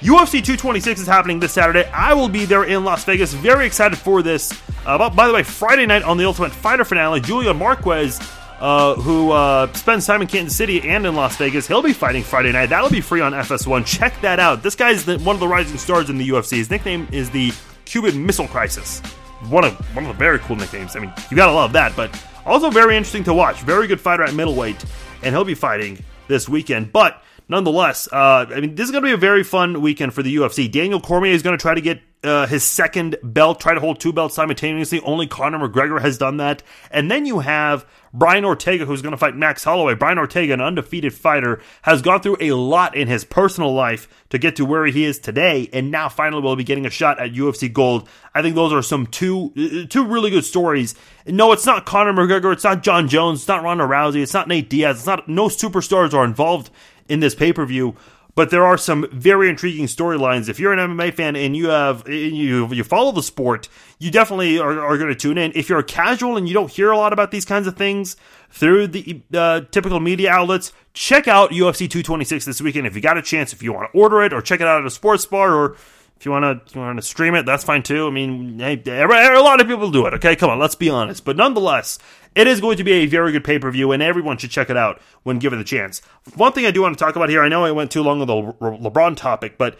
[0.00, 1.84] UFC 226 is happening this Saturday.
[1.92, 3.32] I will be there in Las Vegas.
[3.32, 4.52] Very excited for this.
[4.86, 8.20] Uh, by the way, Friday night on the Ultimate Fighter finale, Julian Marquez,
[8.60, 12.22] uh, who uh, spends time in Kansas City and in Las Vegas, he'll be fighting
[12.22, 12.66] Friday night.
[12.66, 13.86] That'll be free on FS1.
[13.86, 14.62] Check that out.
[14.62, 16.58] This guy's one of the rising stars in the UFC.
[16.58, 17.52] His nickname is the
[17.84, 19.02] Cuban Missile Crisis.
[19.48, 20.96] One of one of the very cool nicknames.
[20.96, 21.94] I mean, you gotta love that.
[21.96, 22.10] But
[22.44, 23.60] also very interesting to watch.
[23.62, 24.84] Very good fighter at middleweight,
[25.22, 26.92] and he'll be fighting this weekend.
[26.92, 30.22] But nonetheless, uh, I mean, this is going to be a very fun weekend for
[30.22, 30.70] the UFC.
[30.70, 34.00] Daniel Cormier is going to try to get uh, his second belt, try to hold
[34.00, 35.00] two belts simultaneously.
[35.00, 36.62] Only Conor McGregor has done that.
[36.90, 39.94] And then you have Brian Ortega, who's going to fight Max Holloway.
[39.94, 44.38] Brian Ortega, an undefeated fighter, has gone through a lot in his personal life to
[44.38, 47.32] get to where he is today, and now finally will be getting a shot at
[47.32, 48.08] UFC Gold.
[48.34, 50.94] I think those are some two uh, two really good stories.
[51.26, 54.48] No, it's not Conor McGregor, it's not Jon Jones, it's not Ronda Rousey, it's not
[54.48, 56.70] Nate Diaz, it's not no superstars are involved
[57.08, 57.96] in this pay per view.
[58.34, 60.48] But there are some very intriguing storylines.
[60.48, 64.60] If you're an MMA fan and you have you you follow the sport, you definitely
[64.60, 65.50] are, are going to tune in.
[65.56, 68.16] If you're a casual and you don't hear a lot about these kinds of things
[68.50, 73.18] through the uh, typical media outlets, check out UFC 226 this weekend if you got
[73.18, 73.52] a chance.
[73.52, 75.76] If you want to order it or check it out at a sports bar or
[76.18, 78.08] if you want to you want to stream it, that's fine too.
[78.08, 80.14] I mean, hey, a lot of people do it.
[80.14, 81.24] Okay, come on, let's be honest.
[81.24, 81.98] But nonetheless,
[82.34, 84.68] it is going to be a very good pay per view, and everyone should check
[84.68, 86.00] it out when given the chance.
[86.34, 88.20] One thing I do want to talk about here, I know I went too long
[88.20, 89.78] on the Le- LeBron topic, but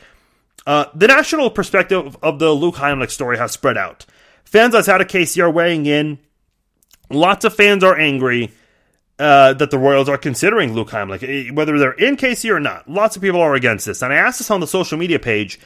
[0.64, 4.06] uh, the national perspective of the Luke Heimlich story has spread out.
[4.44, 6.18] Fans outside of KC are weighing in.
[7.10, 8.52] Lots of fans are angry
[9.18, 12.88] uh, that the Royals are considering Luke Heimlich, eh, whether they're in KC or not.
[12.88, 15.58] Lots of people are against this, and I asked this on the social media page,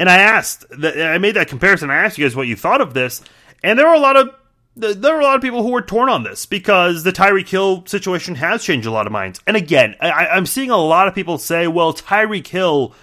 [0.00, 1.90] and I asked, I made that comparison.
[1.90, 3.22] I asked you guys what you thought of this,
[3.62, 4.30] and there were a lot of
[4.74, 7.84] there are a lot of people who were torn on this because the Tyreek Hill
[7.84, 9.40] situation has changed a lot of minds.
[9.46, 12.94] And again, I, am seeing a lot of people say, "Well, Tyreek Hill,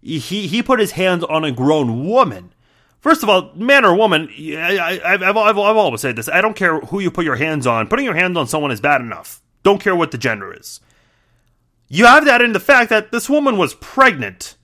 [0.00, 2.54] he he put his hands on a grown woman."
[3.00, 6.30] First of all, man or woman, I, have I've, I've always said this.
[6.30, 7.88] I don't care who you put your hands on.
[7.88, 9.42] Putting your hands on someone is bad enough.
[9.62, 10.80] Don't care what the gender is.
[11.88, 14.56] You have that in the fact that this woman was pregnant.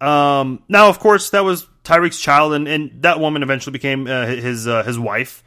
[0.00, 4.26] Um, now, of course, that was Tyreek's child, and, and that woman eventually became uh,
[4.26, 5.42] his uh, his wife.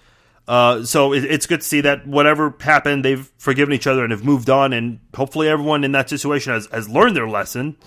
[0.47, 4.11] Uh, so it, it's good to see that whatever happened, they've forgiven each other and
[4.11, 7.77] have moved on, and hopefully everyone in that situation has, has learned their lesson.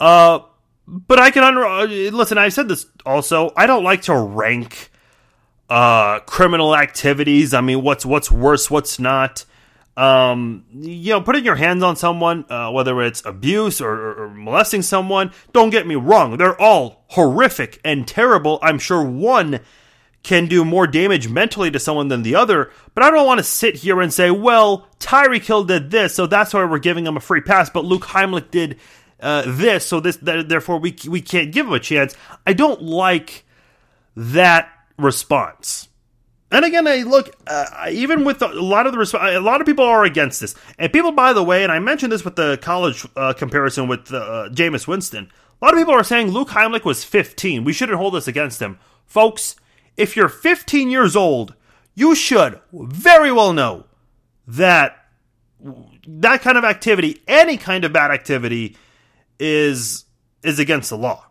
[0.00, 0.40] Uh,
[0.86, 2.38] but I can under uh, listen.
[2.38, 3.52] I said this also.
[3.56, 4.90] I don't like to rank
[5.70, 7.54] uh, criminal activities.
[7.54, 9.44] I mean, what's what's worse, what's not.
[9.96, 14.30] Um, you know, putting your hands on someone, uh, whether it's abuse or, or, or
[14.30, 16.38] molesting someone, don't get me wrong.
[16.38, 18.58] They're all horrific and terrible.
[18.62, 19.60] I'm sure one
[20.22, 23.44] can do more damage mentally to someone than the other, but I don't want to
[23.44, 27.16] sit here and say, well, Tyreek Hill did this, so that's why we're giving him
[27.16, 28.78] a free pass, but Luke Heimlich did
[29.20, 32.16] uh, this, so this th- therefore we we can't give him a chance.
[32.46, 33.44] I don't like
[34.16, 34.68] that
[34.98, 35.88] response.
[36.52, 39.66] And again, I look uh, even with a lot of the resp- a lot of
[39.66, 42.58] people are against this, and people, by the way, and I mentioned this with the
[42.62, 45.30] college uh, comparison with uh, Jameis Winston.
[45.60, 47.64] A lot of people are saying Luke Heimlich was 15.
[47.64, 49.56] We shouldn't hold this against him, folks
[49.96, 51.54] if you're 15 years old,
[51.94, 53.84] you should very well know
[54.46, 54.96] that
[56.06, 58.76] that kind of activity, any kind of bad activity,
[59.38, 60.04] is
[60.42, 61.26] is against the law.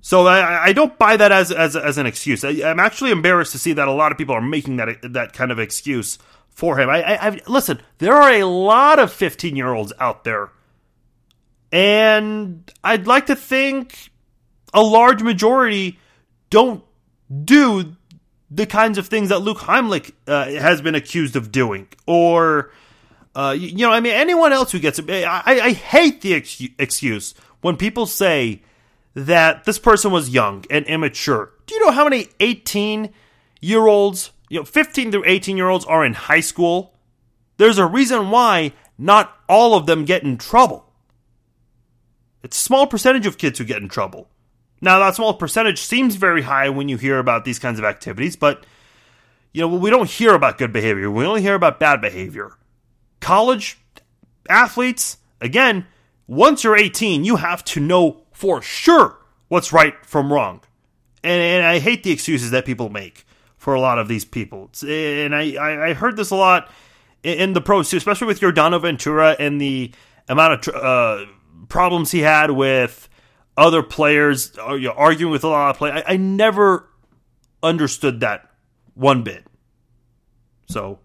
[0.00, 2.44] So I, I don't buy that as as, as an excuse.
[2.44, 5.32] I, am actually embarrassed to see that a lot of people are making that that
[5.32, 6.88] kind of excuse for him.
[6.88, 7.80] I, I, I listen.
[7.98, 10.50] There are a lot of 15 year olds out there,
[11.70, 14.10] and I'd like to think
[14.72, 15.98] a large majority
[16.48, 16.82] don't
[17.44, 17.96] do
[18.50, 22.72] the kinds of things that Luke Heimlich uh, has been accused of doing, or
[23.34, 25.08] uh, you, know, I mean, anyone else who gets it.
[25.08, 28.62] I, I hate the ex- excuse when people say
[29.14, 31.52] that this person was young and immature.
[31.66, 33.12] Do you know how many eighteen
[33.60, 36.94] year olds, you know, fifteen through eighteen year olds are in high school?
[37.56, 40.92] There's a reason why not all of them get in trouble.
[42.42, 44.28] It's a small percentage of kids who get in trouble.
[44.80, 48.34] Now, that small percentage seems very high when you hear about these kinds of activities,
[48.34, 48.64] but
[49.52, 51.10] you know, we don't hear about good behavior.
[51.10, 52.52] We only hear about bad behavior.
[53.20, 53.78] College
[54.48, 55.86] athletes, again,
[56.26, 59.18] once you're 18, you have to know for sure
[59.48, 60.62] what's right from wrong.
[61.22, 63.26] And, and I hate the excuses that people make
[63.58, 64.70] for a lot of these people.
[64.82, 66.70] And I, I heard this a lot
[67.22, 69.92] in the pros too, especially with Yordano Ventura and the
[70.26, 71.26] amount of uh,
[71.68, 73.10] problems he had with
[73.58, 76.02] other players uh, arguing with a lot of players.
[76.06, 76.88] I, I never
[77.62, 78.48] understood that
[78.94, 79.44] one bit.
[80.66, 80.98] So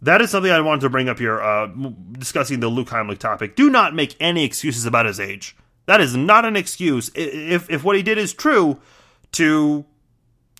[0.00, 1.66] that is something I wanted to bring up here, uh,
[2.12, 3.54] discussing the Luke Heimlich topic.
[3.54, 5.54] Do not make any excuses about his age.
[5.86, 7.10] That is not an excuse.
[7.14, 8.78] If if what he did is true,
[9.32, 9.84] to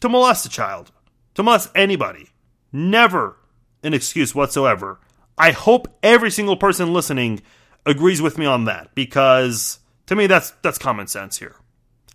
[0.00, 0.90] to molest a child,
[1.34, 2.30] to molest anybody,
[2.72, 3.36] never
[3.82, 5.00] an excuse whatsoever.
[5.36, 7.42] I hope every single person listening
[7.86, 11.56] agrees with me on that because to me, that's that's common sense here.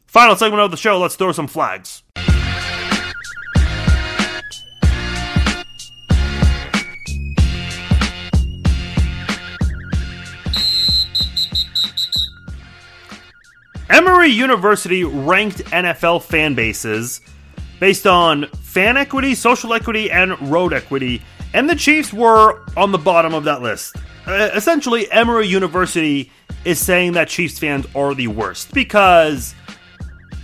[0.08, 1.00] Final segment of the show.
[1.00, 2.04] Let's throw some flags.
[13.90, 17.22] Emory University ranked NFL fan bases
[17.80, 21.22] based on fan equity, social equity, and road equity,
[21.54, 23.96] and the Chiefs were on the bottom of that list.
[24.28, 26.32] Uh, essentially, Emory University
[26.66, 29.56] is saying that Chiefs fans are the worst because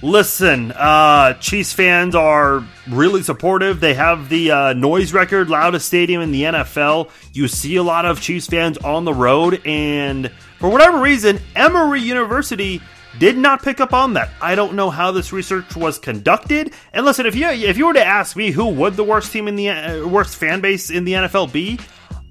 [0.01, 3.79] Listen, uh, Chiefs fans are really supportive.
[3.79, 7.09] They have the uh, noise record, loudest stadium in the NFL.
[7.33, 10.29] You see a lot of Chiefs fans on the road, and
[10.59, 12.81] for whatever reason, Emory University
[13.19, 14.29] did not pick up on that.
[14.41, 16.73] I don't know how this research was conducted.
[16.93, 19.47] And listen, if you if you were to ask me who would the worst team
[19.47, 21.79] in the uh, worst fan base in the NFL be,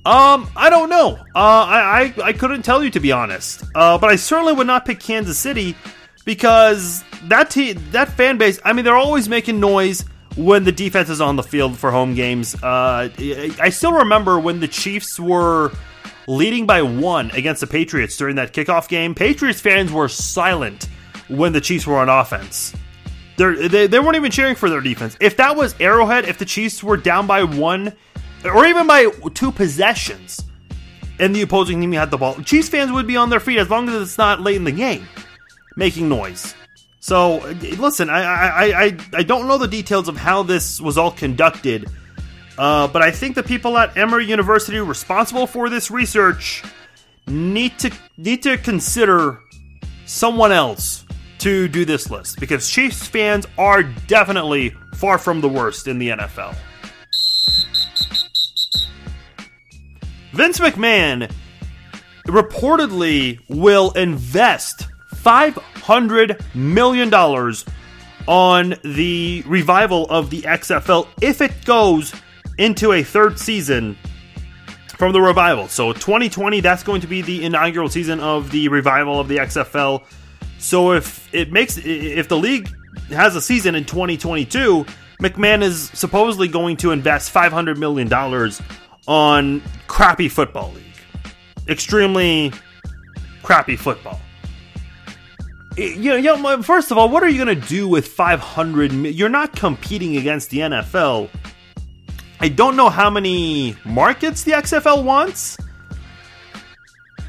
[0.05, 1.17] um, I don't know.
[1.35, 3.65] Uh, I, I I couldn't tell you to be honest.
[3.75, 5.75] Uh, but I certainly would not pick Kansas City
[6.25, 8.61] because that te- that fan base.
[8.65, 10.05] I mean, they're always making noise
[10.37, 12.55] when the defense is on the field for home games.
[12.63, 13.09] Uh,
[13.61, 15.73] I still remember when the Chiefs were
[16.27, 19.15] leading by one against the Patriots during that kickoff game.
[19.15, 20.89] Patriots fans were silent
[21.29, 22.75] when the Chiefs were on offense.
[23.37, 25.17] They're, they they weren't even cheering for their defense.
[25.21, 27.93] If that was Arrowhead, if the Chiefs were down by one
[28.45, 30.45] or even by two possessions,
[31.19, 33.71] and the opposing team had the ball, Chiefs fans would be on their feet as
[33.71, 35.07] long as it's not late in the game
[35.77, 36.55] making noise.
[37.01, 37.39] So
[37.79, 41.91] listen, I I, I I don't know the details of how this was all conducted,
[42.59, 46.63] uh, but I think the people at Emory University responsible for this research
[47.27, 49.41] need to need to consider
[50.07, 51.05] someone else
[51.39, 56.11] to do this list because Chiefs fans are definitely far from the worst in the
[56.11, 56.57] NFL.
[60.33, 61.31] Vince McMahon
[62.27, 67.13] reportedly will invest $500 million
[68.27, 72.15] on the revival of the XFL if it goes
[72.59, 73.97] into a third season
[74.97, 75.69] from the revival.
[75.69, 80.05] So 2020, that's going to be the inaugural season of the revival of the XFL.
[80.59, 82.75] So if it makes if the league
[83.09, 84.87] has a season in 2022,
[85.21, 88.63] McMahon is supposedly going to invest 500 million dollars
[89.07, 90.85] on crappy football league.
[91.69, 92.53] Extremely
[93.43, 94.21] crappy football
[95.77, 98.09] eh, you know, you know, first of all, what are you going to do with
[98.09, 98.93] 500?
[98.93, 101.29] You're not competing against the NFL.
[102.41, 105.57] I don't know how many markets the XFL wants.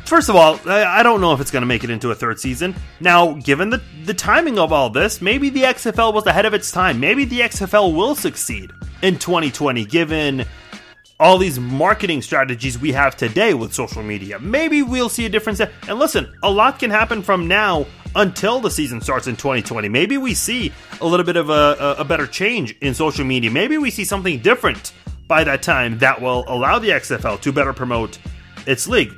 [0.06, 2.40] First of all, I don't know if it's going to make it into a third
[2.40, 2.76] season.
[3.00, 6.72] Now, given the, the timing of all this, maybe the XFL was ahead of its
[6.72, 7.00] time.
[7.00, 10.46] Maybe the XFL will succeed in 2020, given
[11.20, 14.38] all these marketing strategies we have today with social media.
[14.38, 15.60] Maybe we'll see a difference.
[15.60, 19.90] And listen, a lot can happen from now until the season starts in 2020.
[19.90, 23.52] Maybe we see a little bit of a, a better change in social media.
[23.52, 24.94] Maybe we see something different
[25.28, 28.18] by that time that will allow the XFL to better promote
[28.66, 29.12] its league.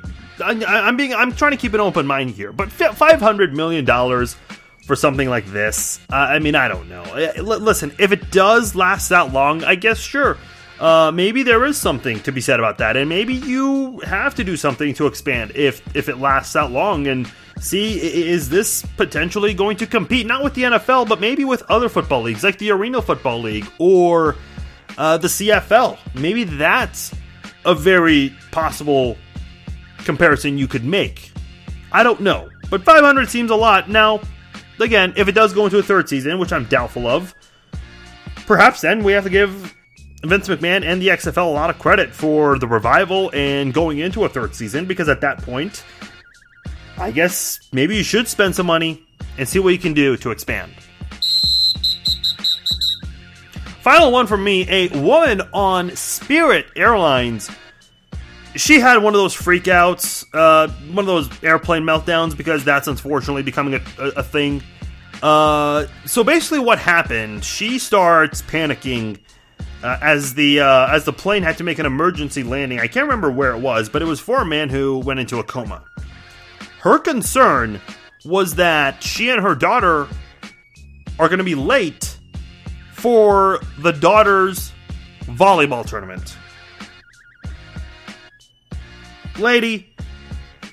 [0.44, 0.52] I,
[0.88, 4.36] am being I'm trying to keep an open mind here, but 500 million dollars
[4.84, 6.00] for something like this.
[6.10, 7.02] Uh, I mean, I don't know.
[7.02, 10.38] L- listen, if it does last that long, I guess sure.
[10.80, 14.44] Uh, maybe there is something to be said about that, and maybe you have to
[14.44, 19.52] do something to expand if if it lasts that long and see is this potentially
[19.52, 22.70] going to compete not with the NFL but maybe with other football leagues like the
[22.70, 24.36] Arena Football League or
[24.96, 25.98] uh, the CFL.
[26.14, 27.12] Maybe that's
[27.64, 29.16] a very possible
[30.04, 31.32] comparison you could make.
[31.90, 33.88] I don't know, but 500 seems a lot.
[33.88, 34.20] Now,
[34.78, 37.34] again, if it does go into a third season, which I'm doubtful of,
[38.46, 39.74] perhaps then we have to give
[40.22, 44.24] Vince McMahon and the XFL a lot of credit for the revival and going into
[44.24, 45.84] a third season because at that point,
[46.98, 49.02] I guess maybe you should spend some money
[49.38, 50.72] and see what you can do to expand.
[53.80, 57.48] Final one from me a woman on Spirit Airlines.
[58.56, 63.44] She had one of those freakouts, uh, one of those airplane meltdowns, because that's unfortunately
[63.44, 64.62] becoming a, a, a thing.
[65.22, 67.44] Uh, so basically, what happened?
[67.44, 69.18] She starts panicking
[69.82, 72.80] uh, as the uh, as the plane had to make an emergency landing.
[72.80, 75.38] I can't remember where it was, but it was for a man who went into
[75.38, 75.82] a coma.
[76.80, 77.80] Her concern
[78.24, 80.08] was that she and her daughter
[81.18, 82.18] are going to be late
[82.92, 84.72] for the daughter's
[85.22, 86.36] volleyball tournament.
[89.38, 89.88] Lady,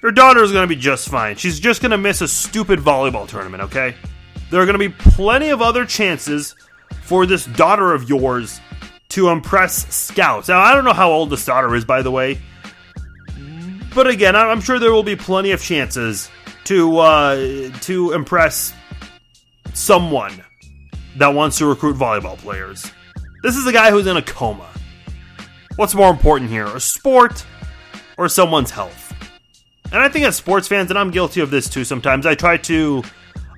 [0.01, 1.35] your daughter is going to be just fine.
[1.35, 3.95] She's just going to miss a stupid volleyball tournament, okay?
[4.49, 6.55] There are going to be plenty of other chances
[7.01, 8.59] for this daughter of yours
[9.15, 10.49] to impress scouts.
[10.49, 12.37] Now, I don't know how old this daughter is, by the way.
[13.93, 16.29] But again, I'm sure there will be plenty of chances
[16.65, 18.73] to uh, to impress
[19.73, 20.43] someone
[21.15, 22.91] that wants to recruit volleyball players.
[23.41, 24.67] This is a guy who's in a coma.
[25.77, 27.45] What's more important here, a sport
[28.17, 29.13] or someone's health?
[29.93, 32.57] And I think as sports fans, and I'm guilty of this too sometimes, I try
[32.57, 33.01] to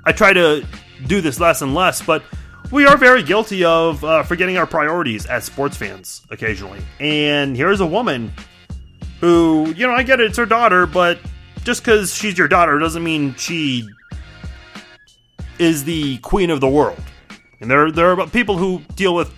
[0.06, 0.64] I try to
[1.08, 2.22] do this less and less, but
[2.72, 6.82] we are very guilty of uh, forgetting our priorities as sports fans occasionally.
[7.00, 8.34] And here's a woman
[9.22, 11.20] who, you know, I get it, it's her daughter, but
[11.64, 13.88] just because she's your daughter doesn't mean she
[15.60, 17.02] is the queen of the world.
[17.60, 19.34] And there, there are people who deal with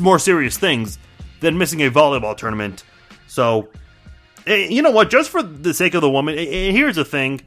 [0.00, 0.98] more serious things
[1.40, 2.84] than missing a volleyball tournament.
[3.26, 3.68] So,
[4.46, 5.10] eh, you know what?
[5.10, 7.40] Just for the sake of the woman, eh, eh, here's the thing: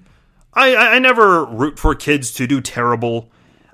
[0.54, 3.30] I, I never root for kids to do terrible.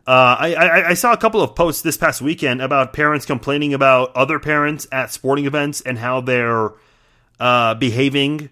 [0.09, 3.75] Uh, I, I, I, saw a couple of posts this past weekend about parents complaining
[3.75, 6.71] about other parents at sporting events and how they're
[7.39, 8.49] uh, behaving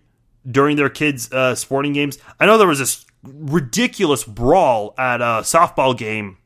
[0.47, 2.19] during their kids' uh, sporting games.
[2.39, 6.37] I know there was this ridiculous brawl at a softball game,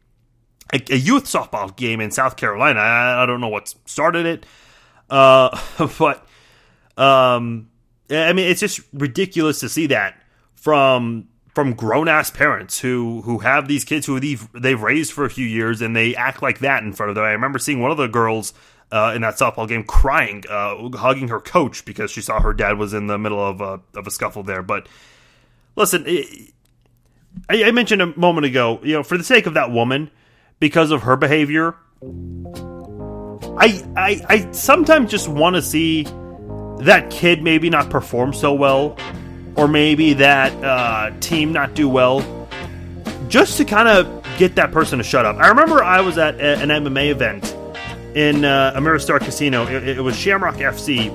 [0.71, 2.79] a, a youth softball game in South Carolina.
[2.79, 4.45] I, I don't know what started it,
[5.09, 5.59] uh,
[5.99, 6.25] but
[6.95, 7.69] um,
[8.09, 10.23] I mean, it's just ridiculous to see that
[10.55, 15.25] from from grown ass parents who who have these kids who they've they've raised for
[15.25, 17.23] a few years and they act like that in front of them.
[17.23, 18.53] I remember seeing one of the girls
[18.91, 22.77] uh, in that softball game crying, uh, hugging her coach because she saw her dad
[22.77, 24.61] was in the middle of a of a scuffle there.
[24.61, 24.87] But
[25.75, 26.53] listen, it,
[27.49, 30.11] I, I mentioned a moment ago, you know, for the sake of that woman,
[30.59, 31.75] because of her behavior,
[33.57, 36.03] I I, I sometimes just want to see
[36.79, 38.97] that kid maybe not perform so well
[39.55, 42.47] or maybe that uh, team not do well,
[43.27, 45.37] just to kind of get that person to shut up.
[45.37, 47.55] I remember I was at a, an MMA event
[48.15, 49.65] in uh, Ameristar Casino.
[49.67, 51.09] It, it was Shamrock FC,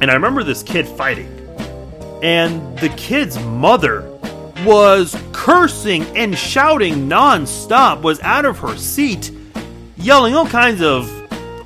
[0.00, 1.28] and I remember this kid fighting,
[2.22, 4.12] and the kid's mother
[4.64, 9.30] was cursing and shouting nonstop, was out of her seat,
[9.96, 11.10] yelling all kinds of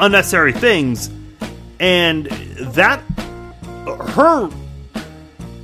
[0.01, 1.11] unnecessary things,
[1.79, 3.01] and that
[4.15, 4.51] her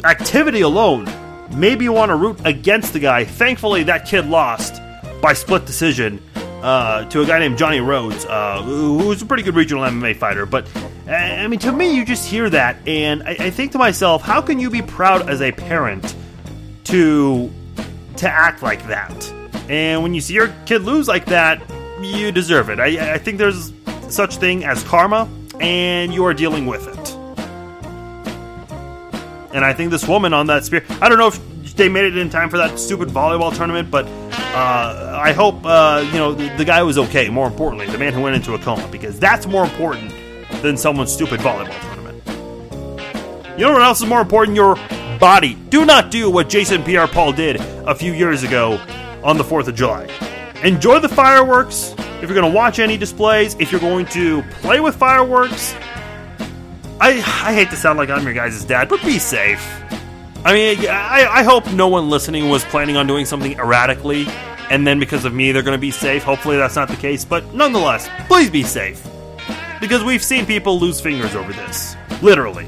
[0.04, 1.08] activity alone,
[1.54, 3.24] maybe you want to root against the guy.
[3.24, 4.80] Thankfully, that kid lost
[5.20, 6.20] by split decision
[6.62, 10.46] uh, to a guy named Johnny Rhodes, uh, who's a pretty good regional MMA fighter.
[10.46, 10.68] But
[11.08, 14.40] I mean, to me, you just hear that, and I, I think to myself, how
[14.40, 16.14] can you be proud as a parent
[16.84, 17.50] to
[18.16, 19.32] to act like that?
[19.68, 21.62] And when you see your kid lose like that,
[22.00, 22.80] you deserve it.
[22.80, 23.72] I, I think there's
[24.08, 25.28] such thing as karma,
[25.60, 27.05] and you are dealing with it.
[29.52, 32.16] And I think this woman on that spear, I don't know if they made it
[32.16, 36.48] in time for that stupid volleyball tournament, but uh, I hope uh, you know the,
[36.56, 37.28] the, guy was okay.
[37.28, 40.12] More importantly, the man who went into a coma, because that's more important
[40.62, 42.22] than someone's stupid volleyball tournament.
[43.58, 44.56] You know what else is more important?
[44.56, 44.76] Your
[45.18, 45.54] body.
[45.54, 48.80] Do not do what Jason Pierre-Paul did a few years ago
[49.24, 50.08] on the Fourth of July.
[50.62, 51.94] Enjoy the fireworks.
[51.98, 55.74] If you're going to watch any displays, if you're going to play with fireworks,
[57.00, 57.10] I
[57.44, 59.60] I hate to sound like I'm your guys' dad, but be safe.
[60.44, 64.26] I mean, I, I hope no one listening was planning on doing something erratically,
[64.70, 66.22] and then because of me, they're going to be safe.
[66.22, 69.04] Hopefully, that's not the case, but nonetheless, please be safe.
[69.80, 71.96] Because we've seen people lose fingers over this.
[72.22, 72.66] Literally.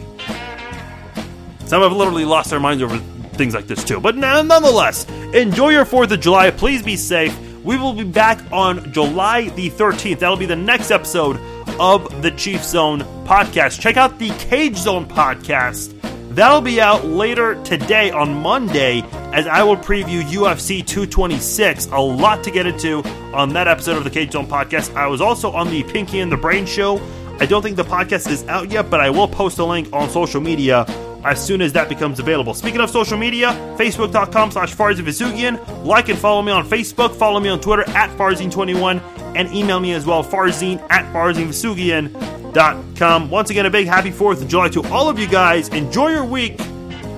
[1.67, 2.99] Some have literally lost their minds over
[3.35, 4.01] things like this too.
[4.01, 6.51] But nonetheless, enjoy your 4th of July.
[6.51, 7.39] Please be safe.
[7.63, 10.19] We will be back on July the 13th.
[10.19, 11.39] That'll be the next episode
[11.81, 13.81] of the Chief Zone podcast.
[13.81, 15.95] Check out the Cage Zone podcast.
[16.35, 19.03] That'll be out later today on Monday
[19.33, 21.87] as I will preview UFC 226.
[21.87, 23.03] A lot to get into
[23.35, 24.95] on that episode of the Cage Zone podcast.
[24.95, 27.01] I was also on the Pinky and the Brain show.
[27.41, 30.11] I don't think the podcast is out yet, but I will post a link on
[30.11, 30.85] social media
[31.29, 32.55] as soon as that becomes available.
[32.55, 37.15] Speaking of social media, facebook.com slash Farzin Like and follow me on Facebook.
[37.15, 39.03] Follow me on Twitter at Farzin21,
[39.37, 43.31] and email me as well, farzin at farzinvousoughian.com.
[43.31, 45.69] Once again, a big happy 4th of July to all of you guys.
[45.69, 46.59] Enjoy your week.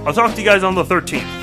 [0.05, 1.40] I'll talk to you guys on the 13th.